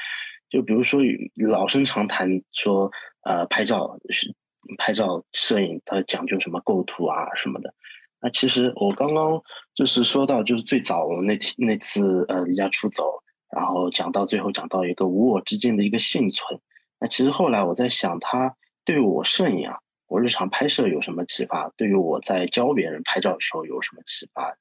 [0.52, 1.02] 就比如说
[1.50, 2.92] 老生常谈说，
[3.24, 4.36] 呃，拍照是
[4.78, 7.74] 拍照摄影，它讲究什么构图啊什么的。
[8.22, 9.42] 那其实我刚刚
[9.74, 13.24] 就是说到，就是最早那天那次呃离家出走，
[13.56, 16.60] 然后讲到最后讲到一个无我之境的一个幸存。
[17.00, 19.78] 那其实后来我在想，他对我摄影啊。
[20.08, 21.72] 我日常拍摄有什么启发？
[21.78, 24.58] 对于我在教别人拍照的时候有什么启发？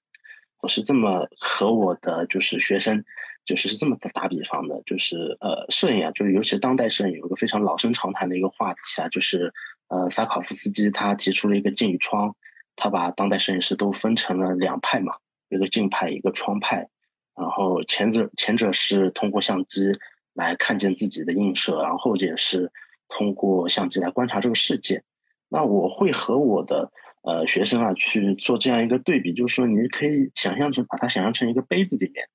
[0.60, 3.04] 我是这么和我的就是学生，
[3.44, 9.52] 就是是这么打比方的，就是呃，摄影啊，就是尤其当代摄影，有一个非常老生常谈的一个话题啊，就是
[9.90, 12.34] 呃，萨考夫斯基他提出了一个镜与窗，
[12.76, 15.16] 他把当代摄影师都分成了两派嘛，
[15.48, 16.88] 一个镜派，一个窗派。
[17.36, 19.92] 然后前者前者是通过相机
[20.32, 22.70] 来看见自己的映射，然后后者是
[23.08, 25.02] 通过相机来观察这个世界。
[25.48, 32.28] 那我会和我的呃学生啊去做这样一个对比，就是说你可以想象成把它想象成一个杯子里面，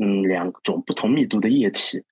[0.00, 2.04] 嗯，两种不同密度的液体。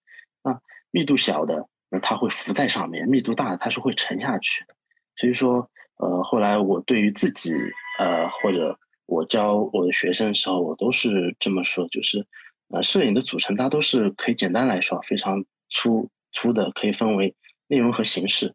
[0.43, 4.75] 那密度小的，那它会浮在上面；密度大的，它是会沉下去的。
[5.19, 7.53] 所以说，呃，后来我对于自己
[7.99, 12.25] 呃或者我教我的学生的时候，我都是这么说，就是，
[12.69, 17.35] 呃，摄影的组成，它都是可以简单来说非常粗粗的，可以分为
[17.67, 18.55] 内容和形式。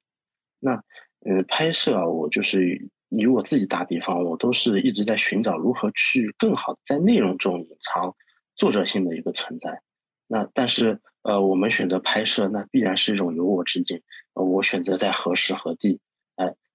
[0.59, 0.81] 那，
[1.25, 8.15] 嗯，拍摄啊，我就是以我自己打比方，我都是一直在寻找如何去更好在内容中隐藏
[8.55, 9.81] 作者性的一个存在。
[10.27, 14.01] 那但是，呃，我们选择拍摄，那必然是一种由我之境。
[14.33, 15.99] 呃，我选择在何时何地，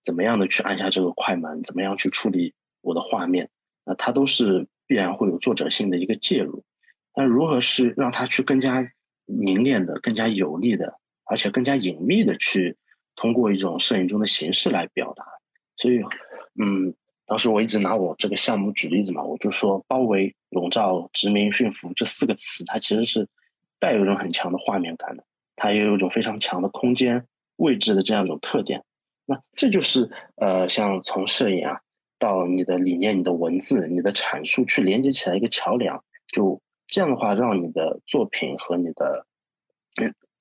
[0.05, 3.51] 怎么样的去按下这个快门，怎么样去处理我的画面。
[3.85, 6.63] 那它都是必然会有作者性的一个介入，
[7.15, 8.87] 那如何是让它去更加
[9.25, 12.77] 凝练的、更加有力的，而且更加隐秘的去
[13.17, 15.25] 通过一种摄影中的形式来表达？
[15.77, 16.01] 所以，
[16.61, 16.95] 嗯，
[17.27, 23.29] 当时我一直拿我这个项目举例子嘛，我就说包围、笼罩、殖民、驯服这四个词，它其实是
[23.79, 25.25] 带有一种很强的画面感的，
[25.57, 28.83] 它也有一种非常强的空间位置的这样一种特点。
[29.29, 31.79] 那这就是呃，像从摄影啊。
[32.21, 39.25] 到你的理念、你的文字、你的阐述去连接起来一个桥梁，就这样的话，让你的作品和你的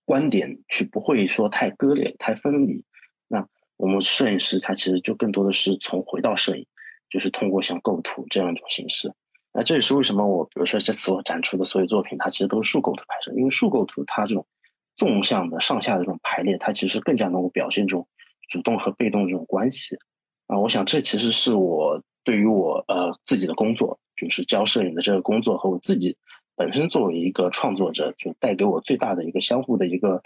[0.03, 2.83] 观点去不会说太割裂、太分离。
[3.27, 6.65] 那我们摄影师他其实就更多的是从回到摄影，
[7.11, 9.13] 就是通过像构图这样一种形式。
[9.53, 14.43] 那这也是为什么我比如说这次我展出的所有作品，它其实都是竖构图拍摄，因为竖构图它这种
[14.95, 18.07] 纵向的上下的这种排列，它其实更加能够表现这种
[18.47, 19.97] 主动和被动这种关系。
[20.47, 26.15] 啊，我想这其实是我对于我呃自己的工作，就是教摄影的这个工作和我自己
[26.55, 30.21] 本身作为一个创作者，就带给我最大的一个相互的一个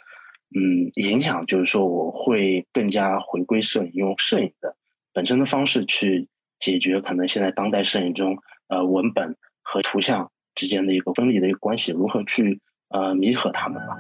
[0.55, 4.75] 嗯影响，就是说我会更加回归摄影，用摄影的
[5.11, 6.27] 本身的方式去
[6.59, 13.95] 解决可能现在当代摄影中呃文本和图像之间的一个分离的一个关系，如何去呃弥合它们吧。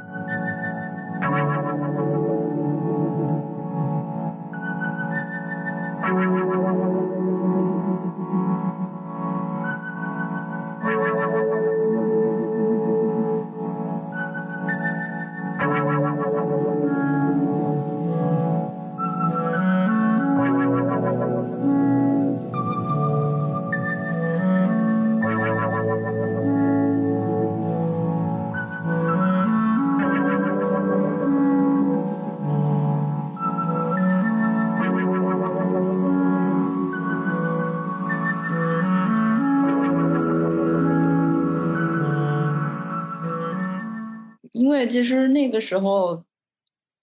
[44.91, 46.23] 其实那个时候，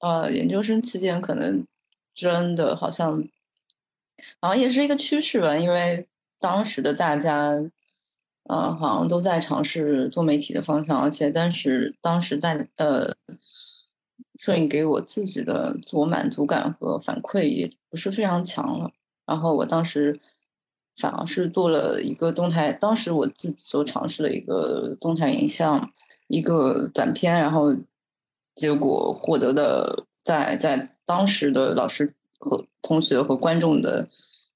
[0.01, 1.67] 呃，研究生期间可能
[2.15, 3.27] 真的好像，
[4.41, 5.57] 好像也是一个趋势吧。
[5.57, 6.07] 因为
[6.39, 7.51] 当时的大家，
[8.45, 13.17] 呃，好像都在尝试做媒体的方向，而且当时当时在呃，
[14.39, 18.91] 摄影给我自己的自我满足感和反馈也不是非常强了。
[19.27, 20.21] 然后我当时
[20.97, 25.91] 反而是做了一个动态，当时我自己就尝试了一个动态影像。
[26.29, 27.75] 一个短片，然后
[28.55, 34.07] 结果获得的在在当时的老师和同学和观众的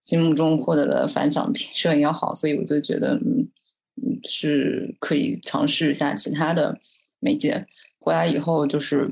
[0.02, 3.48] 心目中获得的反响比摄影要好，所以我就觉得嗯
[3.96, 6.78] 嗯是可以尝试一下其他的
[7.20, 7.66] 媒介。
[7.98, 9.10] 回来以后就是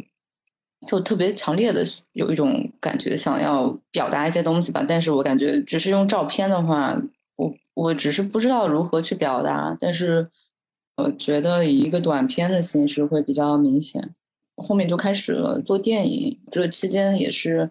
[0.87, 4.85] 就特别强烈的有一种感觉，想要表达一些东西吧。
[4.87, 7.01] 但是我感觉只是用照片的话，
[7.37, 10.31] 我我只是不知道如何去表达，但是。
[11.03, 14.13] 我觉得以一个短片的形式会比较明显，
[14.57, 16.39] 后面就开始了做电影。
[16.51, 17.71] 这期间也是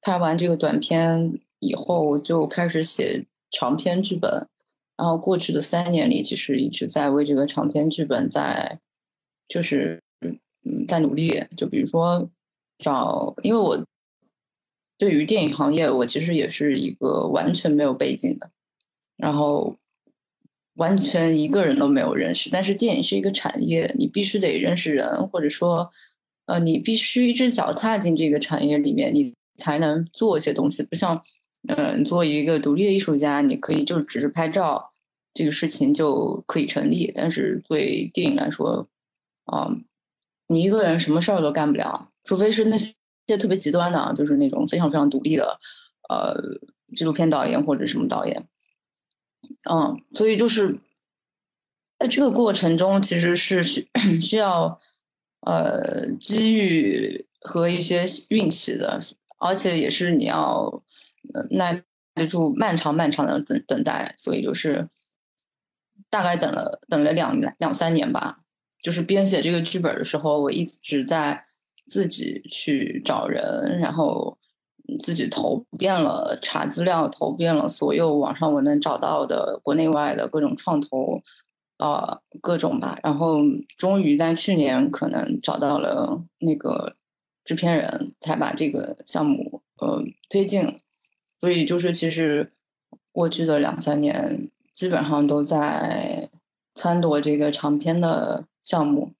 [0.00, 4.48] 拍完这个短片以后，就开始写长篇剧本。
[4.96, 8.80] 然后过去的三年里，其实一直在为这个长篇剧本在，
[9.46, 10.02] 就是
[10.62, 11.44] 嗯在努力。
[11.56, 12.28] 就比如说
[12.78, 13.86] 找，因为我
[14.98, 18.50] 对于电影行业，我其实也是一个完全没有背景的，
[19.16, 19.76] 然后。
[20.76, 25.90] 完全一个人都没有认识，但是电影是一个产业，你必须得认识人，或者说，
[26.46, 30.82] 呃，你必须一只脚踏进这个产业里面，你才能做一些东西。
[30.82, 31.20] 不像，
[31.68, 34.90] 嗯，做一个独立的艺术家，你可以就只是拍照，
[35.32, 37.10] 这个事情就可以成立。
[37.14, 38.86] 但是对电影来说，
[39.46, 39.70] 啊，
[40.48, 42.94] 你一个人什么事儿都干不了，除非是那些
[43.38, 45.58] 特别极端的，就是那种非常非常独立的，
[46.10, 46.36] 呃，
[46.94, 48.46] 纪录片导演或者什么导演。
[49.70, 50.78] 嗯，所以就是
[51.98, 53.88] 在这个过程中，其实是需
[54.20, 54.80] 需要
[55.40, 58.98] 呃机遇和一些运气的，
[59.38, 60.82] 而且也是你要
[61.50, 61.82] 耐
[62.14, 64.88] 得住漫长漫长的等等待，所以就是
[66.08, 68.38] 大概等了等了两两三年吧。
[68.82, 71.42] 就是编写这个剧本的时候，我一直在
[71.86, 74.38] 自己去找人，然后
[75.02, 81.20] 自己投遍了查资料，投遍了所有网上我能找到的国内外的各种创投。
[81.78, 83.36] 呃，各种吧，然后
[83.76, 86.94] 终于在去年可能找到了那个
[87.44, 90.80] 制片人，才把这个项目呃推进。
[91.38, 92.50] 所以就是其实
[93.12, 96.30] 过去的两三年，基本上都在
[96.74, 99.12] 撺掇这个长篇的项目。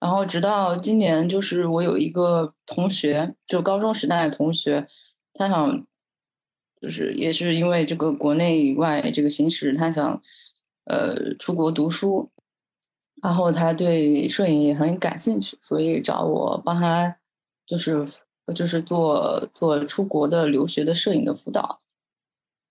[0.00, 4.88] 然后直到今年，就是我有一个同学，就高中时代的同学，
[5.38, 5.86] 他想，
[6.82, 10.20] 就是也是因为这个国内外这个形势，他想。
[10.90, 12.30] 呃，出国读书，
[13.22, 17.14] 然后他对摄影也很感兴趣，所以找我帮他，
[17.66, 18.08] 就是
[18.54, 21.78] 就是做做出国的留学的摄影的辅导。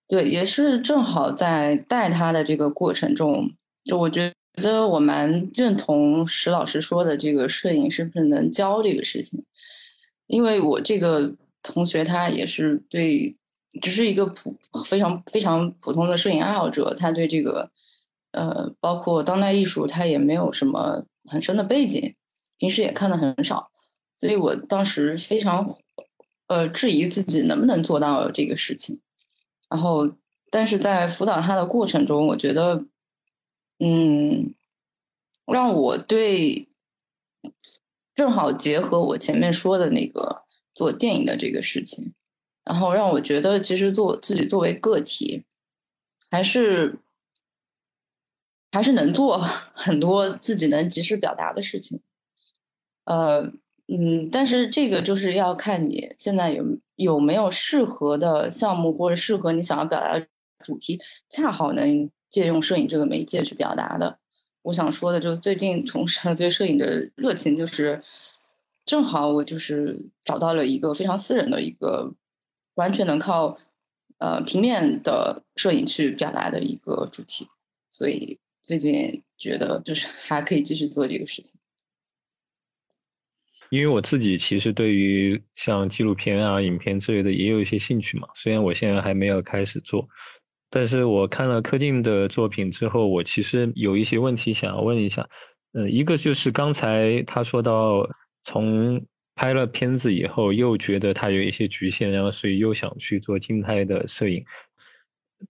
[0.08, 3.52] 对，也是正好在带他的这个过程中，
[3.84, 9.44] 就我觉得我蛮认同石老师说的这个摄影是不是能教这个事情，
[10.26, 11.36] 因为我这个
[11.72, 13.36] 同学他也是对，
[13.80, 17.70] 只是一个普非常非常普通的摄影爱好者，他对这个。
[18.32, 22.14] 呃，包括当代艺术，他也没有什么很深的背景，
[22.58, 23.70] 平时也看的很少，
[24.18, 25.78] 所以我当时非常
[26.46, 29.00] 呃质疑自己能不能做到这个事情。
[29.70, 30.12] 然后，
[30.50, 32.84] 但是在辅导他的过程中，我觉得，
[33.78, 34.54] 嗯，
[35.46, 36.68] 让我对
[38.14, 40.42] 正好结合我前面说的那个
[40.78, 42.12] 做电影的这个事情，
[42.64, 45.44] 然后让我觉得，其实做自己作为个体，
[46.30, 46.98] 还是。
[48.70, 49.38] 还是能做
[49.72, 52.02] 很多自己能及时表达的事情，
[53.06, 53.40] 呃，
[53.86, 56.62] 嗯，但是这个就是要看你现在有
[56.96, 60.26] 有没有适合的项目或者适合你想要表达的
[60.62, 61.00] 主题，
[61.30, 64.18] 恰好能借用摄影这个媒介去表达的。
[64.64, 68.02] 我想说的就是最近重拾了对摄影的热情，就是
[68.88, 72.12] 正好我就是找到了一个非常私人的一个
[72.74, 73.56] 完全能靠
[74.18, 77.46] 呃平面的摄影去表达的一个主题，
[77.90, 78.40] 所以。
[78.60, 81.58] 最近觉得就是 还可以继续做这个事情，
[83.70, 88.28] 因为我自己其实对于像纪录片啊、影片之类的也有一些兴趣嘛。
[88.34, 90.06] 虽然我现在还没有开始做，
[90.68, 95.26] 但是我看了柯静的作品之后，我其实有一些问题想要问一下。
[95.72, 98.06] 嗯，一个就是刚才他说到，
[98.48, 104.42] 从拍了片子以后，又觉得它有一些局限，然后所以又想去做静态的摄影。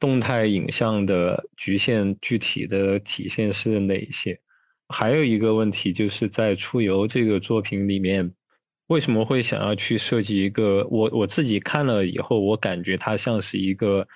[0.01, 4.39] 动态影像的局限具体的体现是哪一些？
[4.89, 8.35] 还有一个问题就是在《出游》这个作品里面，
[8.89, 10.87] 为什么会想要去设计一个？
[10.91, 14.07] 我我自己看了以后，我感觉它像是一个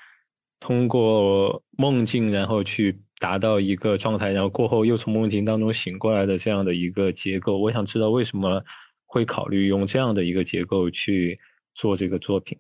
[0.61, 7.57] 通过梦境，然后去达到一个状态，然后过后又从梦境当中醒过来的这样的一个结构。
[7.57, 8.65] 我想知道为什么
[9.07, 11.39] 会考虑用这样的一个结构去
[11.73, 12.59] 做这个作品。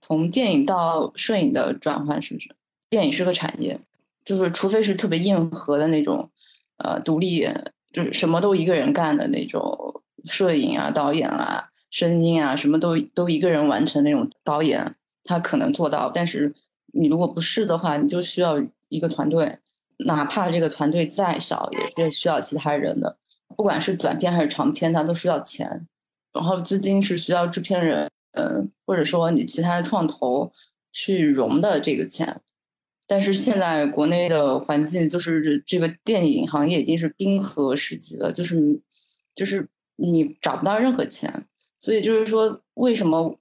[0.00, 2.56] 从电影到摄影的转换是不是？
[2.88, 3.78] 电影是个产业，
[4.24, 6.30] 就是除非是特别硬核的那种，
[6.78, 7.46] 呃，独立
[7.92, 16.10] 就是什么都一个人干的那种摄影啊、导演啊、声音啊，什么都都一个人完成那种导演，他可能做到。
[16.14, 16.54] 但是
[16.94, 18.58] 你如果不是的话，你就需要
[18.92, 19.58] 一个团队，
[20.06, 23.16] 哪怕这个团队再小，也是需要其他人的。
[23.56, 25.86] 不管是短片还是长片，它都需要钱，
[26.32, 28.08] 然后资金是需要制片人。
[28.34, 30.50] 嗯，或者说你其他的创投
[30.90, 32.40] 去融的这个钱，
[33.06, 38.80] 但是现在国内的环境就是这个电影行业已经是冰河时期了，就是
[39.34, 41.30] 就是你找不到任何钱，
[41.78, 43.38] 所以就是说为什么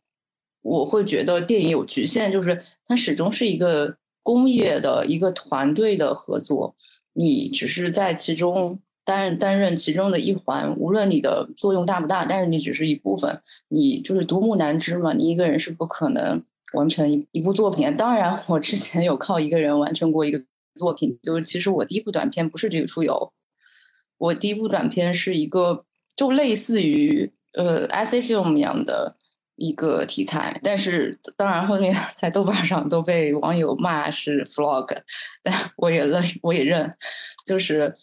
[0.61, 6.75] 我会觉得电影有局限，就是它始终是一个工业的一个团队的合作，
[7.13, 8.79] 你只是在其中。
[9.03, 16.41] 担任担任其中的一环，无论你的作用大不大，但是你只是一部分，你就是独木难支嘛，你一个人是不可能
[16.73, 17.97] 完成一一部作品。
[17.97, 20.39] 当然，我之前有靠一个人完成过一个
[20.75, 23.33] 作品，就是其实我第一部短片不是这个出游，
[24.19, 25.83] 我第一部短片是一个
[26.15, 29.15] 就类似于呃 S A film 一样的
[29.61, 34.87] 一个题材，但是当然后面 在豆瓣上都被网友骂是 vlog，
[35.43, 36.95] 但我也认我也认，
[37.45, 37.93] 就是。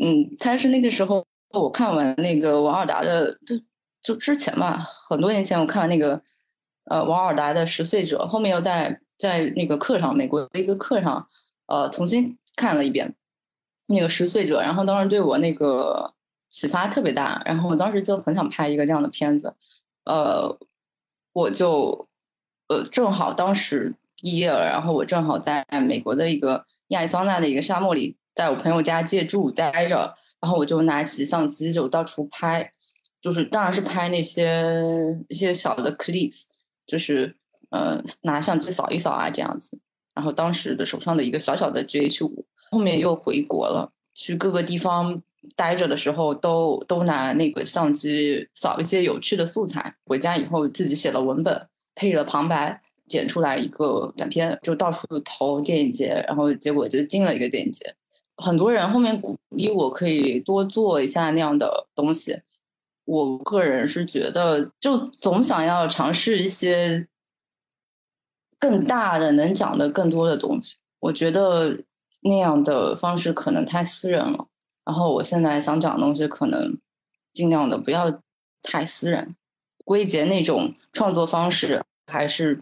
[0.00, 3.60] 嗯，他是那个时候我看完那个王尔达的，就
[4.04, 6.22] 就之前嘛，很多年前我看完那个
[6.84, 11.26] 呃王尔达的《十岁者》，后面又在在那个课上，美国的一个课上，
[11.66, 13.12] 呃重新看了一遍，
[13.86, 16.14] 那个《十岁者》，然后当时对我那个
[16.48, 19.52] 启发特别大，然后我当时就很想拍一个这样的片子，
[20.04, 20.56] 呃，
[21.32, 22.08] 我就
[22.68, 32.70] 呃正好当时毕业了，然后我正好在美国的一个亚利桑那的一个沙漠里，在我朋友家借住待着，然后我就拿起相机就到处拍，
[33.20, 34.82] 就是当然是拍那些
[35.28, 36.44] 一些小的 clips，
[36.86, 37.36] 就是
[37.70, 39.78] 呃拿相机扫一扫啊这样子，
[40.14, 42.46] 然后当时的手上的一个小小的 GH 五。
[42.72, 45.20] 后面又回国了，去各个地方
[45.56, 49.94] 待着的时候，都都拿那个相机扫一些有趣的素材。
[50.04, 57.94] 回家以后自己写了文本，配了旁白，剪出来一个短片，就到处投电影节，然后结果就进了一个电影节。
[58.36, 62.40] 很多人后面鼓励我可以多做一下那样的东西，
[63.04, 67.06] 我个人是觉得，就总想要尝试一些
[68.58, 70.76] 更大的、能讲的更多的东西。
[71.00, 71.84] 我觉得。
[72.22, 74.46] 那样的方式可能太私人了，
[74.90, 76.76] 然后我现在想讲的东西可能
[77.32, 78.20] 尽量的不要
[78.60, 79.36] 太私人，
[79.84, 82.60] 归结那种创作方式还是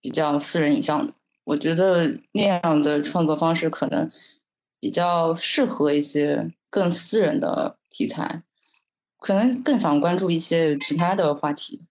[0.00, 1.12] 比较私人影像的。
[1.44, 4.10] 我觉得那样的创作方式可能
[4.80, 8.42] 比较适合一些更私人的题材，
[9.18, 11.82] 可能更想关注一些其他的话题。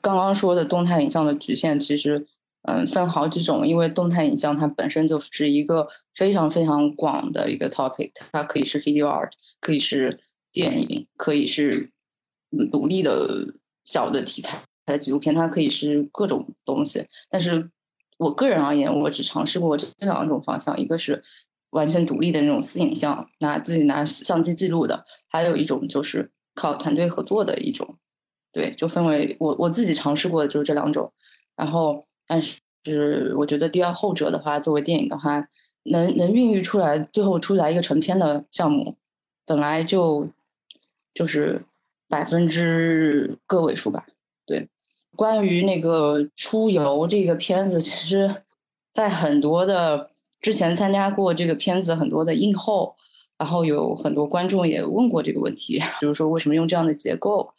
[0.00, 2.26] 刚刚说的动态影像的局限，其实。
[2.62, 9.30] 嗯，分好几种，因为动态影像它本身就是一个非常非常广的一个 topic，它可以是 video art，
[9.60, 10.18] 可以是
[10.52, 11.90] 电影，可以是
[12.50, 17.06] 嗯独立的小的题材的纪录片，它可以是各种东西。
[17.30, 17.70] 但是
[18.18, 21.22] 我个人而言，我只尝试过这两种方向，一个是
[21.70, 27.96] 完全独立的那种私影像，拿自己拿相机记录的，还有一种就是靠团队合作的一种。
[28.52, 31.10] 对，就分为我我自己尝试过的就是这两种，
[31.56, 32.04] 然后。
[32.30, 35.48] 但是，我觉得第二后者的话，作为电影的话，
[35.82, 38.94] 能能孕育出来，最后出来一个成片的项目，
[39.44, 40.28] 本来就
[41.12, 41.64] 就是
[42.08, 44.06] 百分之个位数吧。
[44.46, 44.68] 对，
[45.16, 48.44] 关于那个出游这个片子，其实，
[48.92, 50.08] 在很多的
[50.40, 52.94] 之前参加过这个片子很多的映后，
[53.38, 57.52] 然后有很多观众也问过这个问题，就是说为什么用这样的结构？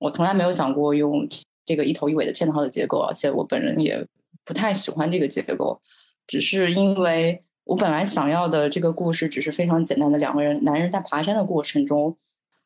[0.00, 1.28] 我从来没有想过用。
[1.70, 4.04] 这个一头一尾的嵌套的结构，而且我本人也
[4.44, 5.80] 不太喜欢这个结构，
[6.26, 12.16] 只是因为我本来想要的这个故事只是非常简单的两个人男人在爬山的过程中，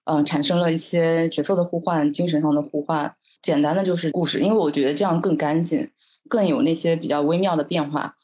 [0.04, 5.90] 嗯，产生了一些角色的互换，精神上的互换，简单的就是故事，因为我觉得这样更干净，
[6.30, 8.16] 更有那些比较微妙的变化。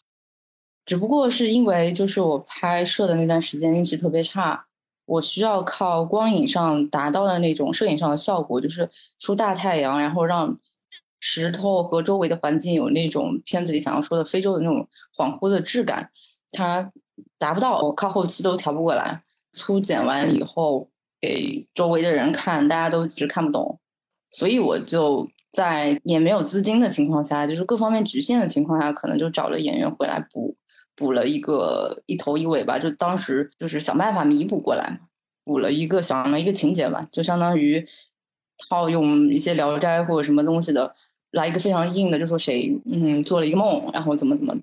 [0.87, 4.65] 只不过是因为就是我拍摄的那段时间运气特别差。
[5.07, 10.57] 我需要靠光影上达到的那种摄影上的效果，就是出大太阳，然后让
[11.21, 16.11] 石头和周围的环境有那种片子里想要说的非洲的那种恍惚的质感，
[16.51, 16.91] 它
[17.39, 19.23] 达不到，我靠后期都调不过来。
[19.53, 20.89] 粗剪完以后
[21.21, 23.79] 给周围的人看，大家都只看不懂，
[24.31, 30.57] 所以我就在也没有资金的情况下，就是各方面局限的情况下，可能就找了演员回来补。
[30.97, 35.01] 补了一个一头一尾吧，就当时就是想办法弥补过来，
[35.47, 37.83] 补了一个想了一个情节吧，就相当于
[38.69, 40.95] 套用一些聊斋或者什么东西的，
[41.33, 44.55] 来一个非常硬的，就说谁嗯做了一个梦，然后怎么怎么，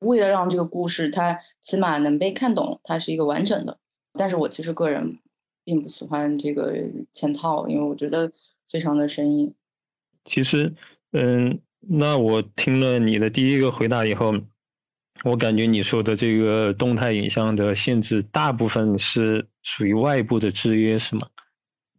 [0.00, 3.78] 为了让这个故事它起码能被看懂，它是一个完整的。
[4.14, 5.18] 但是我其实个人
[5.64, 6.74] 并不喜欢这个
[7.14, 8.30] 嵌套，因为我觉得
[8.70, 9.54] 非常的生硬。
[10.24, 10.74] 其实，
[11.12, 14.34] 嗯，那我听了你的第一个回答以后。
[15.24, 21.26] 我感觉你说的这个动态影像的限制，大部分是属于外部的制约，是吗？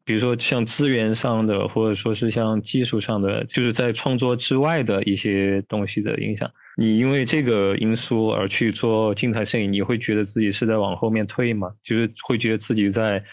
[0.09, 6.49] 比如说像资源上的，或者说是像技术上的，就是在创作之外的一些东西的影响。
[6.77, 11.71] 你因为这个因素而去做静态摄影，你会觉得自己是在往后面退吗？
[11.83, 13.23] 就是会觉得自己在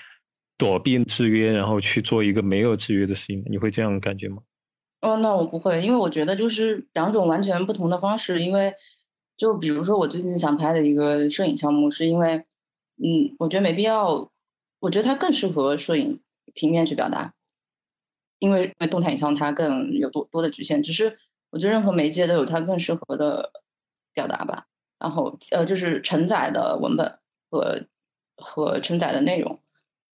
[0.58, 4.42] 躲避制约，然后去做一个没有制约的事情，你会这样感觉吗？
[5.00, 8.74] 哦，那我不会，因为我觉得就是两种完全不同的方式，因为。
[9.38, 12.34] 就比如说，我最近想拍的一个摄影项目，是因为，
[13.02, 14.30] 嗯，我觉得没必要，
[14.80, 16.18] 我觉得它更适合摄影
[16.56, 17.32] 平面去表达，
[18.40, 20.82] 因为因为动态影像它更有多多的局限。
[20.82, 21.16] 只是
[21.50, 23.52] 我觉得任何媒介都有它更适合的
[24.12, 24.66] 表达吧。
[24.98, 27.86] 然后，呃，就是承载的文本和
[28.36, 29.60] 和承载的内容，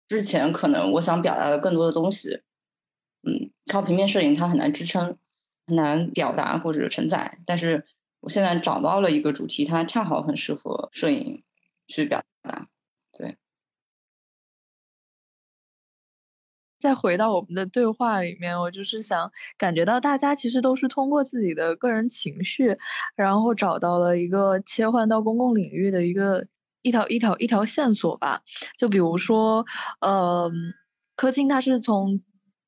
[0.09, 2.41] 之前可能我想表达的更多的东西，
[3.23, 5.17] 嗯，靠平面摄影它很难支撑，
[5.65, 7.85] 很难表达或者承载，但是。
[8.23, 11.41] 我现在找到了一个主题，它恰好很适合摄影
[11.87, 12.67] 去表达。
[16.81, 22.77] 再回到我们的对话里面，我就是想感觉到大家其实都是通过自己的个人情绪，
[23.15, 26.47] 然后找到了一个切换到公共领域的一个
[26.81, 28.41] 一条一条一条线索吧。
[28.77, 29.65] 就比如说，
[30.01, 30.51] 呃，
[31.15, 32.21] 柯金他是从。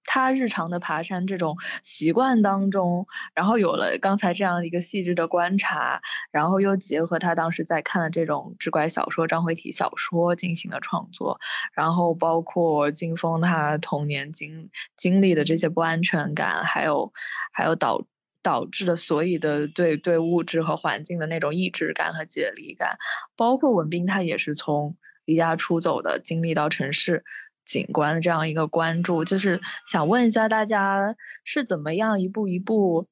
[0.05, 6.01] 他日常的爬山这种习惯当中，然后有了刚才这样一个细致的观察，
[6.31, 11.39] 然后又结合他当时在看的这种志怪小说、章回体小说进行了创作，
[11.73, 17.13] 然后包括金峰他童年经经历的这些不安全感，还有
[17.51, 18.05] 还有导
[18.41, 22.97] 导致的所以的对对物质和环境的那种抑制感和解离感，
[23.35, 27.23] 包括文斌他也是从离家出走的经历到城市。
[27.65, 29.61] 景观的这样一个关注，就是
[29.91, 33.07] 想问一下大家是怎么样一步一步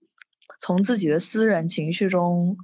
[0.59, 2.57] 从自己的私人情绪中，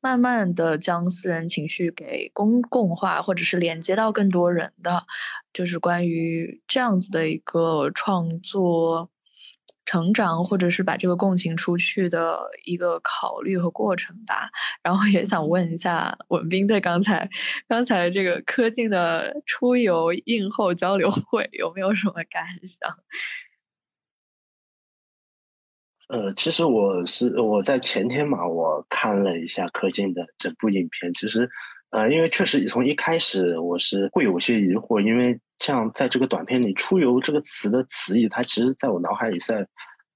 [0.00, 5.04] 慢慢的将私人情绪给公共化，或者是连接到更多人的，
[5.52, 9.10] 就是关于这样子的一个创作。
[9.86, 14.50] 成长，或者是把这个共情出去的一个考虑和过程吧。
[14.82, 17.28] 然后也想问一下文斌，对刚才
[17.68, 22.98] 刚才这个科进的出游映后交流会有没有什么感想？
[26.08, 31.12] 呃，其实我是我在前天嘛，我看了一下柯进的整部影片。
[31.14, 31.48] 其实，
[31.90, 35.40] 呃，因为确实从一开始我是会有些疑惑，因为。
[35.60, 39.68] 像在这个短片里，“出游”这个词的词义，它其实在我脑海里在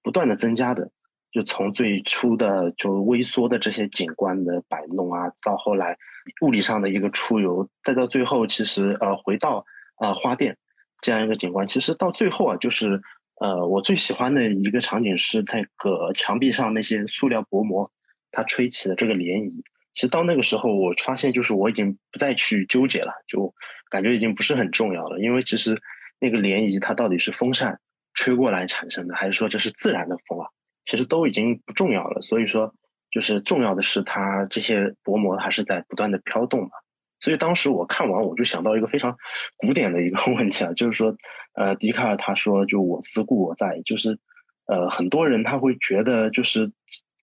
[0.02, 0.90] 不断的增加的。
[1.30, 5.98] 就从最初的就微缩的这些景观的摆弄啊，到后来
[6.42, 9.64] 物理上的一个出游，再到最后，其实呃回到
[10.00, 10.56] 呃花店
[11.00, 13.02] 这样一个景观，其实到最后啊，就是
[13.40, 17.90] 呃我最喜欢的一个场景是那个墙壁上那些塑料薄膜，
[18.30, 19.64] 它吹起的这个涟漪。
[19.94, 23.54] 其实到那个时候，我发现就是我已经不再去纠结了，就
[23.88, 25.20] 感觉已经不是很重要了。
[25.20, 25.80] 因为其实
[26.18, 27.78] 那个涟漪它到底是风扇
[28.12, 30.48] 吹过来产生的，还是说这是自然的风啊？
[30.84, 32.20] 其实都已经不重要了。
[32.22, 32.74] 所以说，
[33.12, 36.70] 就是重要的是它这些薄膜它是在不断的飘动嘛。
[37.20, 39.16] 所以当时我看完，我就想到一个非常
[39.56, 41.16] 古典的一个 问题啊，就是说，
[41.54, 44.18] 呃，笛卡尔他说就我思故我在，就是
[44.66, 46.72] 呃很多人他会觉得就是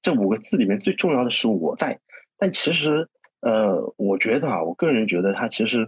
[0.02, 2.00] 这五个字里面最重要的是我在。
[2.42, 3.08] 但其实，
[3.42, 5.88] 呃，我觉得啊，我个人觉得，它其实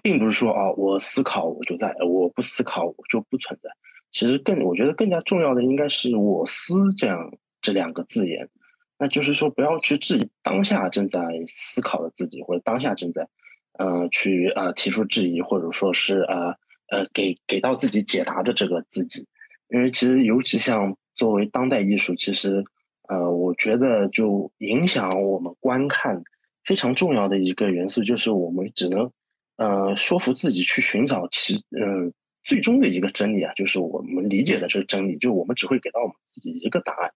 [0.00, 3.68] 并不是说啊，我思考我就在，我不思考我就不存在。
[4.12, 8.48] 其实更，我觉得更加重要的应该是“我思”这样这两个字眼。
[8.96, 13.26] 那就是说，不要去质疑当下正在思考的自己，或者当下正在，
[13.72, 16.54] 呃，去呃提出质疑，或者说是呃
[16.90, 19.26] 呃给给到自己解答的这个自己。
[19.70, 22.64] 因为其实，尤其像作为当代艺术，其实。
[23.08, 26.22] 呃，我觉得就影响我们观看
[26.64, 29.10] 非常重要的一个元素，就是我们只能
[29.56, 37.12] 呃说服自己去寻找其嗯最终的一个真理啊，就是我们理解的这个真理，就我们只会给到我们自己一个答案。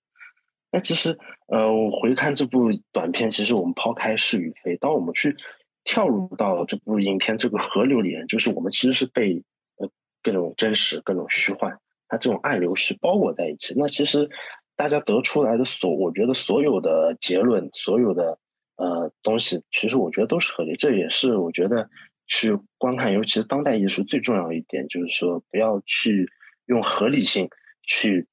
[0.70, 1.18] 那其实
[1.48, 5.36] 呃，我回看这部短片，其实我们抛开是与非，当我们去
[5.84, 9.42] 跳入到这部影片这个河流里，就是我们其实是被
[9.78, 9.88] 呃
[10.22, 11.76] 各种真实、各种虚幻，
[12.08, 13.74] 它这种暗流是包裹在一起。
[13.76, 14.30] 那其实。
[14.80, 18.38] 大家得出来的所，我觉得所有的结论，所有的
[18.76, 20.74] 呃东西，其实我觉得都是合理。
[20.74, 21.86] 这也是我觉得
[22.26, 26.26] 去观看，尤其是当代艺术最重要一点，就是说不要去
[26.64, 27.46] 用合理性
[27.82, 28.26] 去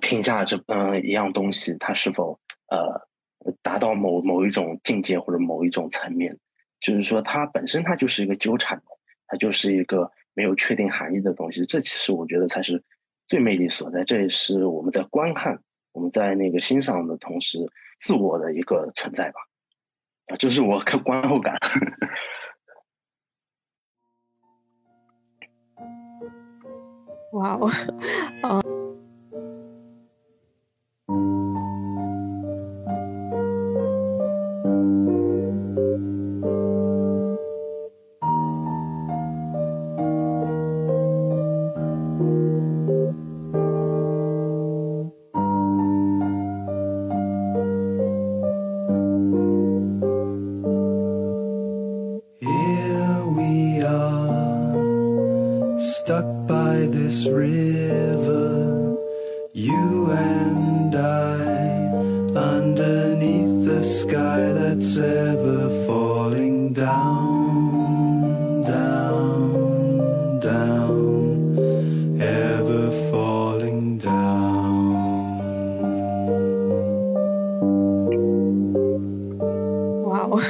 [0.00, 3.06] 评价这嗯一样东西它是否呃
[3.60, 6.38] 达到某某一种境界或者某一种层面。
[6.80, 8.84] 就是说它本身它就是一个纠缠的，
[9.26, 11.62] 它就是一个没有确定含义的东西。
[11.66, 12.82] 这其实我觉得才是
[13.28, 14.02] 最魅力所在。
[14.02, 15.60] 这也是我们在观看。
[15.94, 17.58] 我们在那个欣赏的同时，
[18.00, 19.40] 自我的一个存在吧，
[20.26, 21.56] 啊，这是我的观后感。
[27.32, 27.54] 哇
[28.42, 28.62] 哦，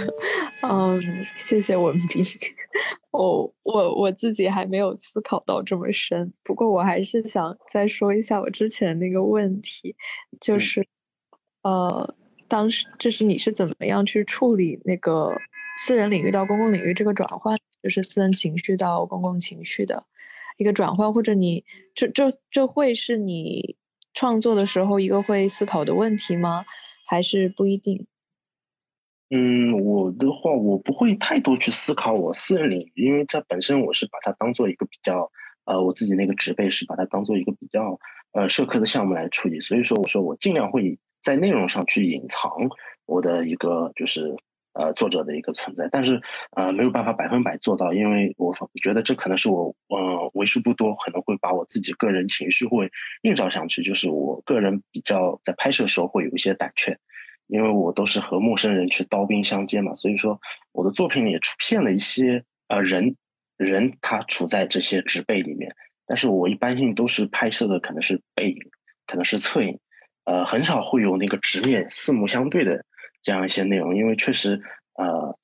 [0.61, 0.99] 啊。
[1.35, 2.62] 谢谢文斌，我
[4.04, 9.96] 我我自己还没有思考到这么深，不过我还是想再说一下我之前那个问题，
[10.42, 10.86] 就是
[11.62, 12.14] 呃，
[12.46, 15.40] 当时就是你是怎么样去处理那个
[15.78, 20.04] 私人领域到公共领域这个转换，就是私人情绪到公共情绪的
[20.58, 23.76] 一个转换，或者你这这这会是你
[24.12, 26.66] 创作的时候一个会思考的问题吗？
[27.06, 28.06] 还是不一定？
[29.30, 35.30] 嗯，我的话，我不会太多去思考我私人领域，因为这本身我是把它当做一个比较，
[35.64, 37.98] 呃，我自己那个职位是把它当做一个比较，
[38.32, 42.52] 呃，社科的项目来处理，所以说我说我尽量会在内容上去隐藏
[43.06, 44.36] 我的一个就是，
[44.74, 46.20] 呃，作者的一个存在，但是
[46.54, 52.90] 呃没有办法百分百做到，因为我觉得这可能是我，呃，为数不多可能会把我自己个人情绪会
[53.22, 56.98] 映照上去，就是我个人比较在拍摄时候会有一些胆怯。
[57.46, 60.40] 因为我都是和陌生人去刀兵相接嘛，所以说
[60.72, 63.16] 我的作品里也出现了一些呃人，
[63.56, 65.74] 人他处在这些植被里面，
[66.06, 68.58] 但是我一般性都是拍摄的可能是背影，
[69.06, 69.78] 可能是侧影，
[70.24, 72.84] 呃，很少会有那个直面四目相对的
[73.22, 74.60] 这样一些内容，因为确实
[74.94, 75.38] 呃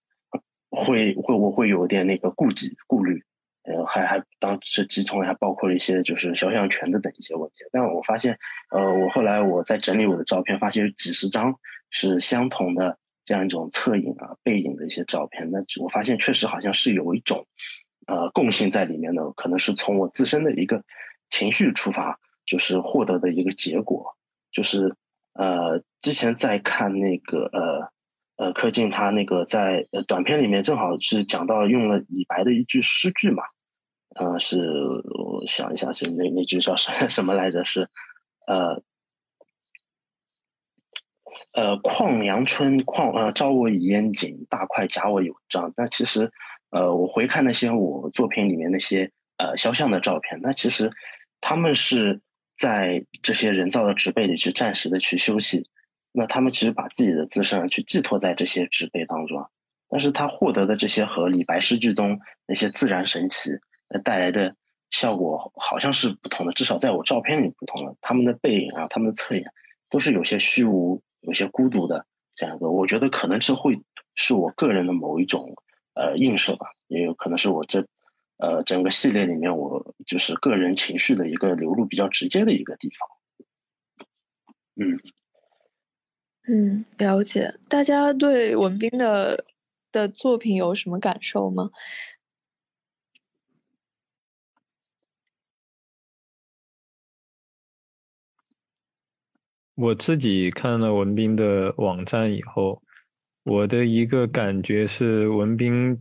[0.70, 3.22] 会会我会有点那个顾忌顾虑。
[3.70, 8.36] 呃，还还当时集中还包括了一些就是肖像权的等一些问题，但我发现，
[8.70, 11.54] 呃，我后来我在整理我的照片，发现有几十张
[11.90, 17.46] 是相同的这样一种侧影啊、背影的一些照片，那我发现确实好像是有一种
[18.06, 20.82] 呃共性在里面的，可能是从我自身的一个
[21.28, 24.16] 情绪出发，就是获得的一个结果，
[24.50, 24.94] 就是
[25.34, 27.90] 呃之前在看那个呃。
[28.40, 33.42] 呃，柯静他那个在短片里面正好是讲到用了李白的一句诗句嘛，
[34.16, 37.64] 呃，是我想一下是那那句叫什 什么来着？
[37.64, 37.88] 是
[38.46, 38.82] 呃
[41.52, 45.72] 呃况阳春况呃朝我以烟景，大块假我有章。
[45.76, 46.32] 那其实
[46.70, 50.90] 呃我回看那些我作品里面那些呃肖像的照片，那其实
[51.40, 52.20] 他们是
[52.58, 55.68] 在这些人造的植被里去暂时的去休息。
[56.12, 59.48] 那他们其实把自己的自身去寄托在这些植被当中，
[59.88, 63.52] 但是他获得的这些和李白诗句中那些自然神奇
[63.98, 64.54] 带来的
[64.90, 67.96] 效果好像是不同的，至少在我照片里不同的。
[68.00, 69.44] 他们的背影啊，他们的侧影
[69.88, 72.70] 都是有些虚无、有些孤独的这样一个。
[72.70, 73.80] 我觉得可能是会
[74.14, 75.54] 是我个人的某一种
[75.94, 77.86] 呃映射吧，也有可能是我这
[78.38, 84.06] 呃整个系列里面我就是个人情绪的一个流露比较直接的一个地方。
[84.76, 85.00] 嗯。
[86.48, 87.54] 嗯，了解。
[87.68, 89.44] 大家对文斌的
[89.92, 91.70] 的作品有什么感受吗？
[99.80, 102.82] 我自己看了文斌的网站以后，
[103.44, 105.98] 我的一个感觉是，文斌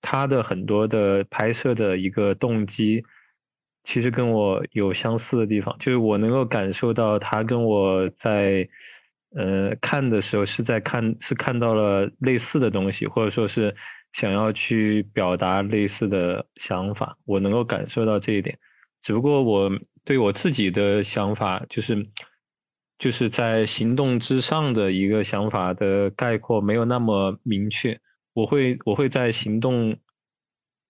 [0.00, 3.02] 他的很多的拍摄的一个动机，
[3.82, 8.68] 其实跟我有相似的地方，就是我能够感受到他跟我在。
[9.36, 13.76] 呃，看的时候是在看，是看到了类似的东西，或者说是
[14.14, 18.58] 想要去表达类似的想法，我能够感受到这一点。
[19.02, 19.70] 只不过我
[20.02, 21.94] 对我自己的想法，就是
[22.98, 27.98] 就是在行动之上的一个想法的概括没有那么明确。
[28.34, 29.96] 我会我会在行动，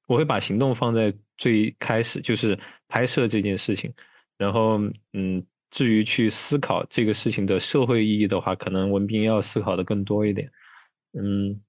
[0.06, 3.92] 我会把行动放在最开始，就是拍摄这件事情，
[4.36, 4.78] 然后
[5.12, 5.44] 嗯。
[5.70, 10.50] 至于去思考这个事情的社会意义的话，可能文斌要思考的更多一点。
[11.12, 11.60] 嗯，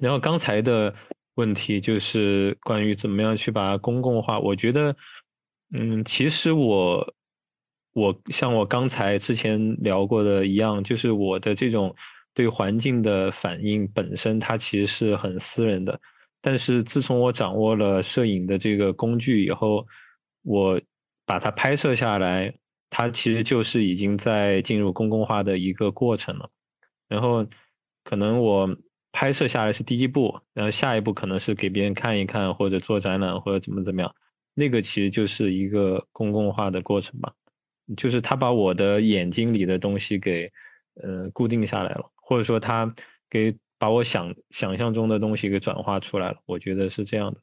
[0.00, 0.92] 然后刚才的
[1.36, 4.40] 问题就是关于怎么样去把公共化。
[4.40, 4.96] 我觉得，
[5.72, 7.14] 嗯，其实我
[7.96, 11.96] 我像我刚才之前聊过的一样，就是我的这种
[12.34, 15.98] 对环境的反应本身，它其实是很私人的。
[16.42, 19.86] 但是自从我掌握了摄影的这个工具以后，
[20.42, 20.78] 我
[21.24, 22.54] 把它拍摄下来。
[22.88, 26.48] 它其实就是已经在进入公共化的一个过程了，
[27.08, 27.44] 然后
[28.04, 28.76] 可能我
[29.10, 34.14] 拍摄下来是第一步，然后下一步可能是给别人看一看，或者做展览，或者怎么怎么样，
[34.54, 37.32] 那个其实就是一个公共化的过程吧，
[37.96, 40.50] 就是他把我的眼睛里的东西给
[41.02, 42.94] 呃固定下来了，或者说他
[43.28, 47.40] 给把我想想象中的东西给转化出来了，我觉得是这样的。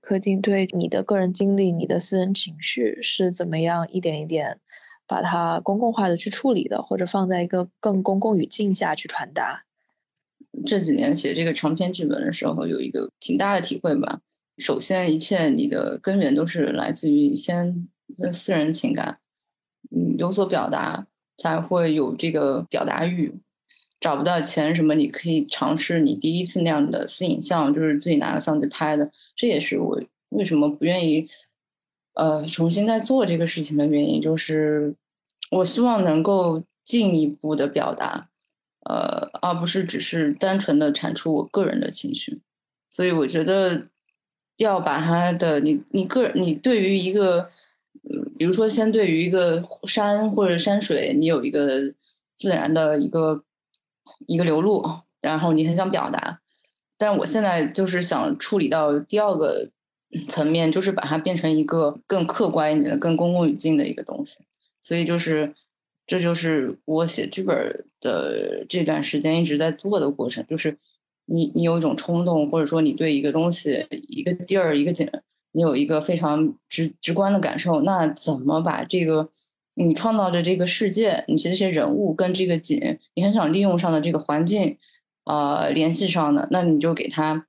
[0.00, 4.60] 柯静对你的个人经历、你的私人情绪是怎么样一点一点
[5.06, 9.64] 把它公共化的去处理的，或者放在一个更公共语境下去传达？
[10.66, 14.20] 这几年写这个长篇剧本的时候，有一个挺大的体会吧。
[14.58, 17.88] 首先，一切你的根源都是来自于先
[18.32, 19.18] 私人情感，
[19.90, 23.34] 嗯，有所表达才会有这个表达欲。
[23.98, 29.08] 找不到钱什么，你可以尝试你第一次那样的私影像，就是自己拿个相机拍的。
[29.36, 31.28] 这也是我为什么不愿意，
[32.14, 34.92] 呃，重新再做这个事情的原因，就是
[35.52, 38.28] 我希望能够进一步的表达，
[38.90, 42.40] 呃，而不是只是单纯的产出我个人的情绪。
[42.90, 43.86] 所以我觉得
[44.56, 47.48] 要把它的你你个你对于一个，
[48.38, 51.92] 比如说先对于一个山或者山水，你有一个
[52.36, 53.42] 自然的一个
[54.26, 56.40] 一个流露，然后你很想表达，
[56.98, 59.70] 但是我现在就是想处理到第二个
[60.28, 64.38] 层面，就是把它变成一个更客观一点的、更公共语境的一个东西。
[64.80, 65.54] 所以就是，
[66.06, 70.44] 这就是我写剧本的这段时间一直在做的过程。
[70.46, 70.76] 就是
[71.26, 75.08] 你你有一种冲动，或者说你对一个东西、一个地儿、一个景，
[75.52, 79.28] 你有一个非常直直观的感受，那怎么把这个
[79.74, 84.76] 你创造的这个世界，你这些人物跟这个景，你很想利用上的这个环境，
[85.24, 87.46] 呃，联系上的，那你就给他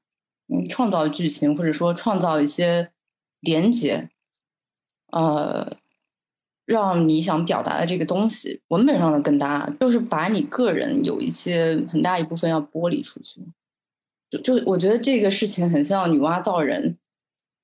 [0.48, 2.92] 嗯创造剧情，或者说创造一些
[3.40, 4.10] 连接，
[5.12, 5.78] 呃。
[6.66, 13.42] 让你想表达的这个东西文本上的更大，就是把你个人有一些很大一部分要剥离出去。
[14.40, 16.98] 就我觉得这个事情很像女娲造人，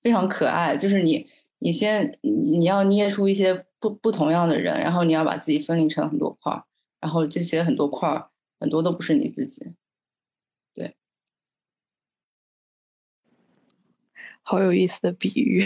[0.02, 0.76] 非常可爱。
[0.76, 1.28] 就是你
[1.60, 6.66] 你先你要捏出一些不不同样的人，然后你要把自己分离成很多块儿，
[7.00, 9.74] 然后这些很多块儿很多都不是你自己。
[10.74, 10.96] 对，
[14.42, 15.66] 好有意思的比喻，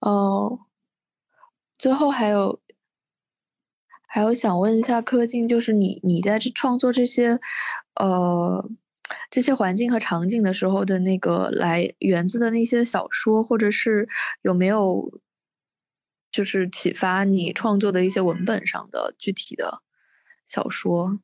[0.00, 0.60] 哦。
[1.78, 2.60] 最后还有，
[4.08, 7.38] 还有想问一下柯静，就是你你在这创作这些，
[7.94, 8.68] 呃，
[9.30, 14.08] 这些环境和场景的时候的那个来源自的那些小说，或者是
[14.42, 15.20] 有没有，
[16.30, 19.80] 就是启发你创作的一些文本上的具体的
[20.46, 21.18] 小说？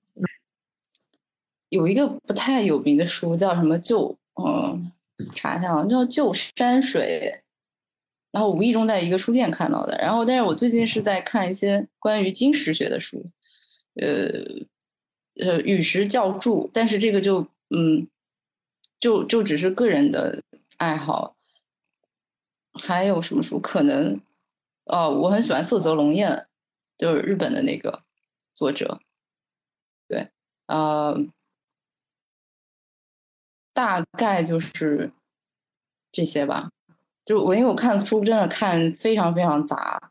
[1.68, 3.78] 有一个不太有名的书叫什么？
[3.78, 4.92] 旧嗯，
[5.34, 7.40] 查一下啊，叫《旧山水》。
[8.30, 13.24] 然后无意中在一个书店看到的，然后但是我最近是在看一些关于金石学的书，
[13.94, 18.08] 呃呃与时教注，但是这个就嗯
[19.00, 20.42] 就就只是个人的
[20.76, 21.36] 爱好。
[22.74, 23.60] 还有什么书？
[23.60, 24.20] 可能
[24.84, 26.46] 哦，我很喜欢色泽龙彦，
[26.98, 28.02] 就是日本的那个
[28.52, 29.00] 作者，
[30.08, 30.30] 对，
[30.66, 31.16] 呃，
[33.72, 35.12] 大概就是
[36.10, 36.70] 这些吧。
[37.24, 40.10] 就我，因为我看书真的看非常非常杂。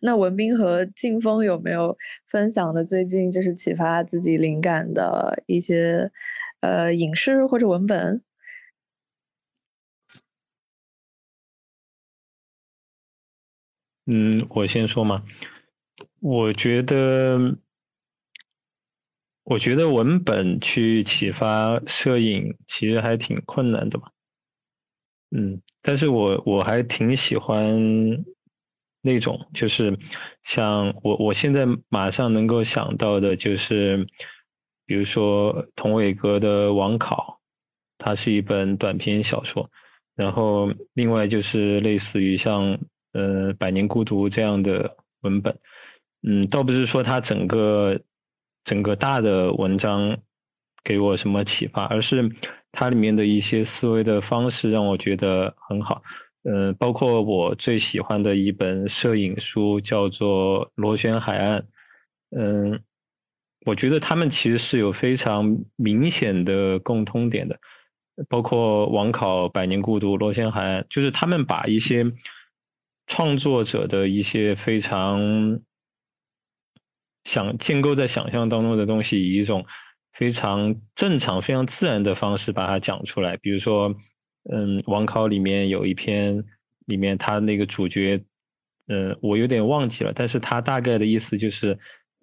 [0.00, 1.96] 那文斌和静峰有没有
[2.26, 6.10] 分享的最近就是启发自己灵感的一些
[6.60, 8.22] 呃影视或者文本？
[14.06, 15.22] 嗯，我先说嘛。
[16.20, 17.56] 我觉得，
[19.44, 24.10] 我觉得文本去启发摄影其实还挺困难的嘛。
[25.30, 25.62] 嗯。
[25.82, 27.78] 但是我我还挺喜欢
[29.02, 29.98] 那种，就是
[30.44, 34.06] 像我我现在马上能够想到的，就是
[34.86, 37.38] 比如说童伟格的《网考》，
[37.98, 39.68] 它是一本短篇小说，
[40.16, 42.78] 然后另外就是类似于像
[43.12, 45.58] 呃《百年孤独》这样的文本，
[46.22, 48.00] 嗯，倒不是说它整个
[48.64, 50.16] 整个大的文章
[50.84, 52.30] 给我什么启发，而是。
[52.72, 56.00] 它里面的一些思维的方式让我觉得很好，
[56.44, 61.60] 嗯，包括我最喜欢的一本摄影书叫做《螺旋海岸》，
[62.36, 62.82] 嗯，
[63.66, 67.58] 我觉得他们其实是有非常明显的共通点的，
[68.28, 72.04] 包括网考、百年孤独、螺旋海岸，就是他们把一些
[73.06, 75.60] 创作者的一些非常
[77.24, 79.66] 想建构在想象当中的东西，以一种。
[80.12, 83.38] 非常正常、非常自然的方式把它讲出来。
[83.38, 83.94] 比如说，
[84.52, 86.44] 嗯，网考里面有一篇，
[86.86, 88.22] 里面他那个主角，
[88.88, 91.78] 嗯，我有点忘记了，但是他大概的意思就是，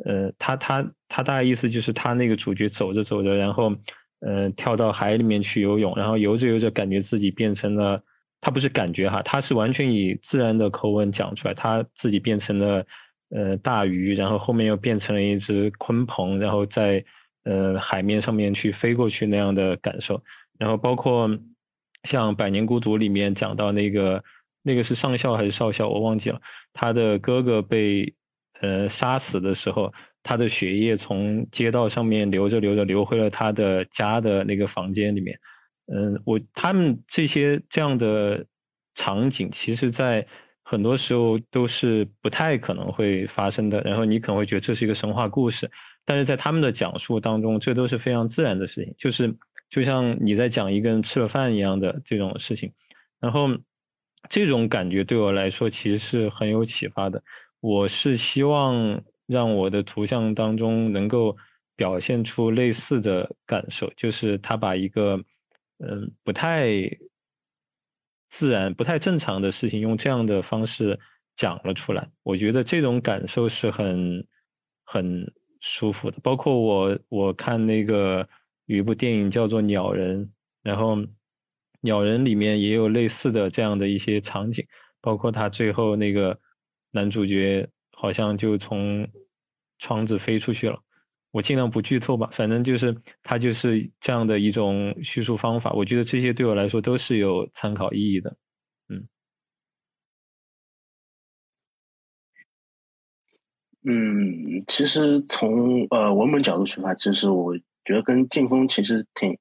[0.05, 3.75] 呃，他他他大概意思就是他那个主角走着走着，然后，
[4.21, 8.01] 嗯，跳到海里面去游泳，然后游着游着，感觉自己变成了，
[8.41, 12.85] 他不是感觉哈，他是完全以自然的口吻讲出来，他自己变成了，
[13.29, 17.03] 呃，大鱼，然后后面又变成了一只鲲鹏，然后在。
[17.43, 20.21] 呃，海面上面去飞过去那样的感受，
[20.59, 21.29] 然后包括
[22.03, 24.23] 像《百年孤独》里面讲到那个
[24.63, 26.39] 那个是上校还是少校，我忘记了。
[26.73, 28.13] 他的哥哥被
[28.61, 29.91] 呃杀死的时候，
[30.23, 35.37] 他的血液从街道上面流着流着流回了他的家的那个房间里面。
[35.87, 38.45] 嗯，我他们这些这样的
[38.95, 40.25] 场景，其实在
[40.63, 43.79] 很多时候都是不太可能会发生的。
[43.81, 45.69] 然后你可能会觉得这是一个神话故事。
[46.05, 49.33] 但是在他们的讲述当中，这都是非常自然的事情，就是
[49.69, 52.71] 就像你在讲一个人吃了饭一样的这种事情。
[53.19, 53.47] 然后
[54.29, 57.23] 这种感觉对我来说其实是很有启发的。
[57.59, 61.35] 我是希望让我的图像当中能够
[61.75, 65.17] 表现出类似的感受，就是他把一个
[65.79, 66.67] 嗯不太
[68.29, 70.99] 自然、不太正常的事情用这样的方式
[71.35, 72.07] 讲了出来。
[72.23, 74.27] 我觉得这种感受是很
[74.85, 76.17] 很舒服的。
[76.21, 78.27] 包括我我看那个
[78.67, 80.25] 有一部电影叫做《鸟人》，
[80.61, 80.95] 然后
[81.81, 84.65] 《鸟人》里面也有类似的这样的一些场景，
[85.01, 86.39] 包括他最后那个
[86.91, 89.07] 男主角好像就从
[89.79, 90.79] 窗子飞出去了。
[91.31, 95.71] 我尽量不剧透吧，反正就是它就是这样的一种叙述方法。
[95.73, 98.35] 我觉得这些对我来说都是有参考意义的。
[98.89, 99.07] 嗯，
[103.83, 107.53] 嗯，其实从呃文本角度出发，其实我
[107.87, 109.35] 觉得跟劲风其实挺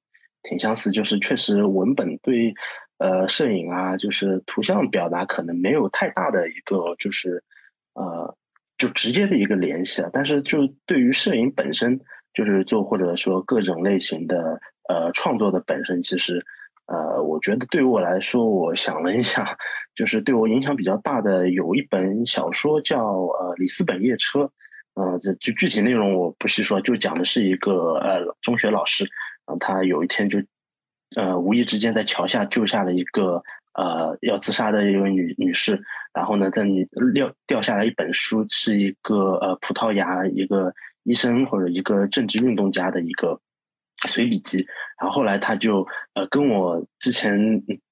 [0.44, 2.54] 挺相似，就是确实文本对
[2.96, 7.44] 呃摄影啊，就是图像表达可能没有太大的一个就是
[7.92, 8.34] 呃。
[8.78, 11.98] 就直接的一个联系啊，但是就对于摄影本身，
[12.34, 16.44] 就是做或者说各种类型的呃创作的本身，其实
[16.84, 19.56] 呃，我觉得对于我来说，我想了一下，
[19.94, 24.40] 就是对我影响比较大的有一本小说叫呃《里斯本夜车》，
[24.96, 29.08] 呃，这就具体内容我不细说，就讲的是一个呃中学老师，
[29.44, 30.42] 啊，他有一天就
[31.14, 33.42] 呃无意之间在桥下救下了一个。
[33.78, 35.78] 呃，要自杀的一位女女士，
[36.14, 36.64] 然后呢，在
[37.12, 40.72] 掉掉下来一本书，是一个呃葡萄牙一个
[41.02, 43.38] 医生或者一个政治运动家的一个
[44.08, 44.66] 随笔集，
[44.98, 47.38] 然后后来他就呃跟我之前，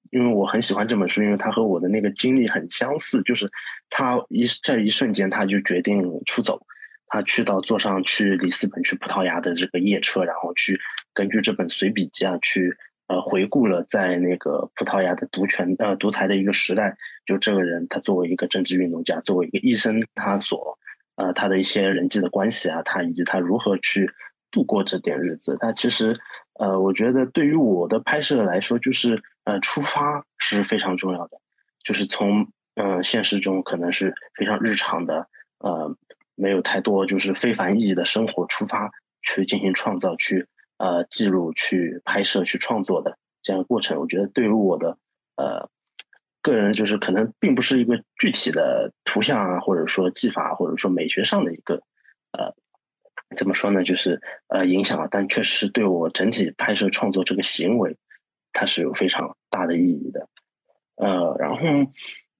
[0.09, 3.47] 因为我很喜欢这本书，因为他和我的那个经历很相似，就是
[3.91, 6.59] 他一在一瞬间他就决定出走，
[7.07, 10.79] 他去到坐上去里斯本去葡萄牙的这个夜车，然后去
[11.13, 12.77] 根据这本随笔集啊去。
[13.07, 20.79] 呃，回顾了在那个葡萄牙的独权呃独裁的一个时代，就这个人他作为一个政治运动家，作为一个医生，他所
[21.15, 24.11] 呃他的一些人际的关系啊，他以及他如何去
[24.49, 26.19] 度过这点日子，他其实
[26.55, 31.37] 呃，我觉得对于我的拍摄来说，就是呃出发是非常重要的，
[31.83, 35.27] 就是从嗯现实中可能是非常日常的
[35.59, 35.95] 呃
[36.35, 40.47] 没有太多就是非凡意义的生活出发去进行创造去。
[40.77, 44.97] 呃，记录、去拍摄、去创作的这样的过程，我觉得对于我的
[45.37, 45.69] 呃
[46.41, 51.75] 个人，就是可能并不是一个具体的图像啊，或者说技法，或者说美学上的一个
[52.33, 52.53] 呃
[53.37, 57.95] 怎么说呢，就是呃影响啊，但确实对我整体拍摄创作这个行为，
[58.51, 60.27] 它是有非常大的意义的。
[60.97, 61.57] 呃，然后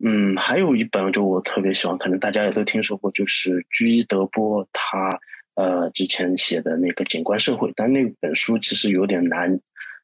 [0.04, 5.20] 嗯，还有一本就我特别喜欢，可能大家也都听说过，就是居伊德波他。
[5.58, 9.58] 呃，之前写的那个《景观社会》，但那本书其实有点难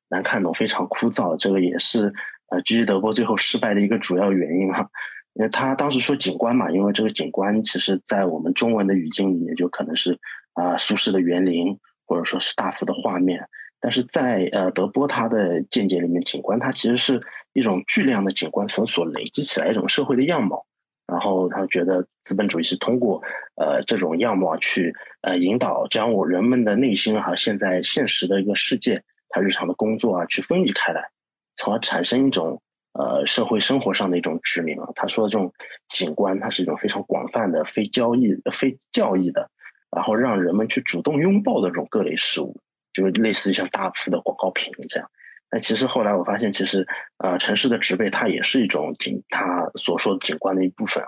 [0.08, 1.36] 难看懂，非常枯燥。
[1.36, 2.06] 这个也是
[2.48, 4.90] 呃，居居德波最后失败的一个主要原因哈。
[5.34, 10.18] 因为他当时说景观嘛，因为这个景观其实在我们中文的语境里面就可能是
[10.54, 13.46] 啊苏轼的园林，或者说是大幅的画面。
[13.82, 17.22] 但是在呃德波他的见解里面，景观它其实是
[17.52, 20.66] 一种巨量的景观所所累积起来一种社会的样貌。
[21.08, 23.22] 然后他觉得资本主义是通过
[23.56, 31.10] 呃这种样貌去呃引导将我人们的内心和现在现实的一个世界，他日常的工作啊去分离开来，
[31.58, 32.62] 从而产生一种
[32.94, 34.88] 呃社会生活上的一种殖民啊。
[34.96, 35.52] 他说的这种
[35.90, 39.50] 景观，它是一种非常广泛的、非交易、非教义的，
[39.94, 42.56] 然后让人们去主动拥抱的这种各类事物，
[42.94, 45.10] 就是类似于像大幅的广告屏这样。
[45.50, 46.88] 但其实后来我发现，其实，
[47.18, 51.04] 呃，城市的植被它也是一种景，它所说的景观的一部分，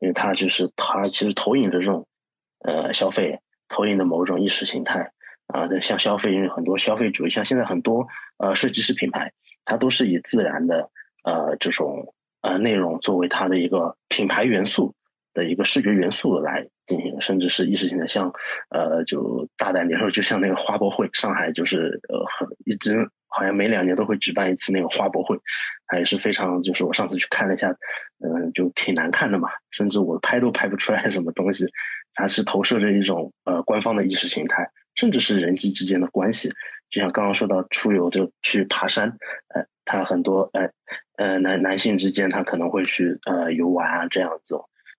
[0.00, 2.04] 因为它就是它其实投影着这种，
[2.64, 5.12] 呃，消费，投影的某种意识形态
[5.46, 8.08] 啊，像消费，因为很多消费主义，像现在很多
[8.38, 9.32] 呃设计师品牌，
[9.64, 10.90] 它都是以自然的
[11.22, 14.95] 呃这种呃内容作为它的一个品牌元素
[15.36, 18.32] 的一个视觉元素来进行，甚至是意识形态，像
[18.70, 23.08] 呃就大胆点说，就像那个花博会，上海就是呃很一直。
[23.28, 25.36] 好像每两年都会举办一次那个花博会，
[25.88, 27.68] 还是非常，就是我上次去看了一下，
[28.24, 31.66] 嗯，就挺难看的嘛，甚至我拍都拍不出来什么东西。
[32.14, 36.48] 它是投射着一种呃官方的意识形态，甚至是人际之间的关系。
[36.88, 39.08] 就像刚刚说到出游就去爬山，
[39.54, 40.70] 呃，他很多呃
[41.18, 44.54] 呃男男性之间他可能会去呃游玩啊这样子，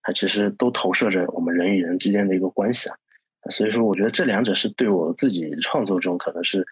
[0.08, 2.96] 它其实都投射着我们人与人之间的一个关系啊。
[3.50, 6.66] 所以说，我觉得这两者是对我自己创作中可能是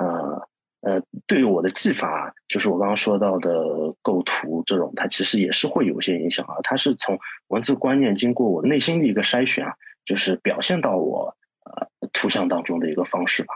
[0.00, 0.48] 呃。
[0.82, 3.52] 呃，对于我的技法，就是我刚刚说到的
[4.00, 6.54] 构图这种，它其实也是会有一些影响啊。
[6.62, 7.18] 它是从
[7.48, 9.74] 文字观念经过我内心的一个筛选啊，
[10.06, 13.52] 就是表现到我呃图像当中的一个方式吧。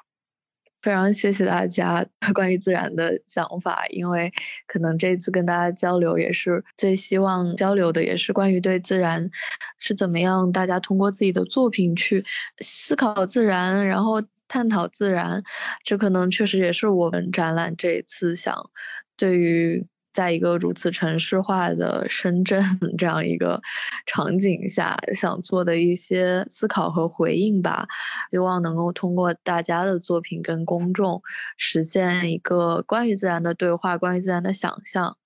[0.84, 2.04] 非常谢谢大家
[2.34, 4.30] 关于自然的想法，因为
[4.66, 9.30] 可能这次跟大家交流也是最希望交流的，也是关于对自然
[9.78, 12.22] 是怎么样，大家通过自己的作品去
[12.58, 14.22] 思考自然，然后。
[14.46, 15.42] 探讨自然，
[15.84, 18.70] 这可能确实也是我们展览这一次想
[19.16, 19.86] 对于。
[20.14, 22.62] 在一个如此城市化的深圳
[22.96, 23.60] 这样一个
[24.06, 27.88] 场景下，想做的一些思考和回应吧，
[28.30, 31.20] 希望能够通过大家的作品跟公众
[31.58, 35.16] 实现一个关于自然的对话，关于自然的想象。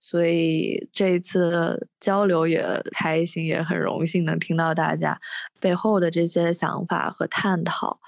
[0.00, 5.20] 所以这一次交流也开心，也很荣幸能听到大家
[5.60, 8.00] 背后的这些想法和探讨。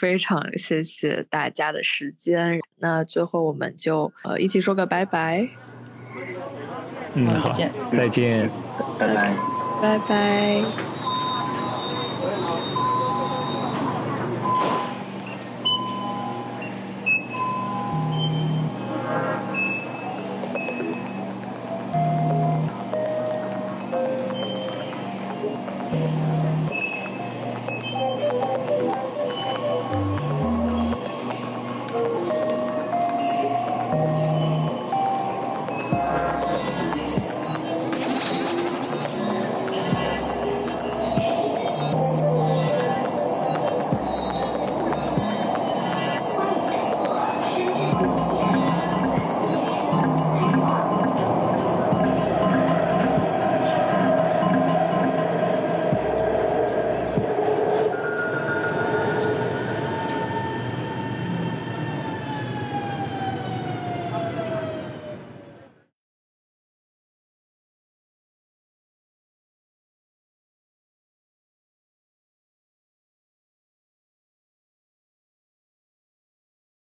[0.00, 5.46] 非常谢谢大家的时间，那最后我们就呃一起说个拜拜。
[7.14, 7.70] 嗯，好，再见，
[8.98, 9.36] 拜拜，
[9.82, 10.89] 拜拜。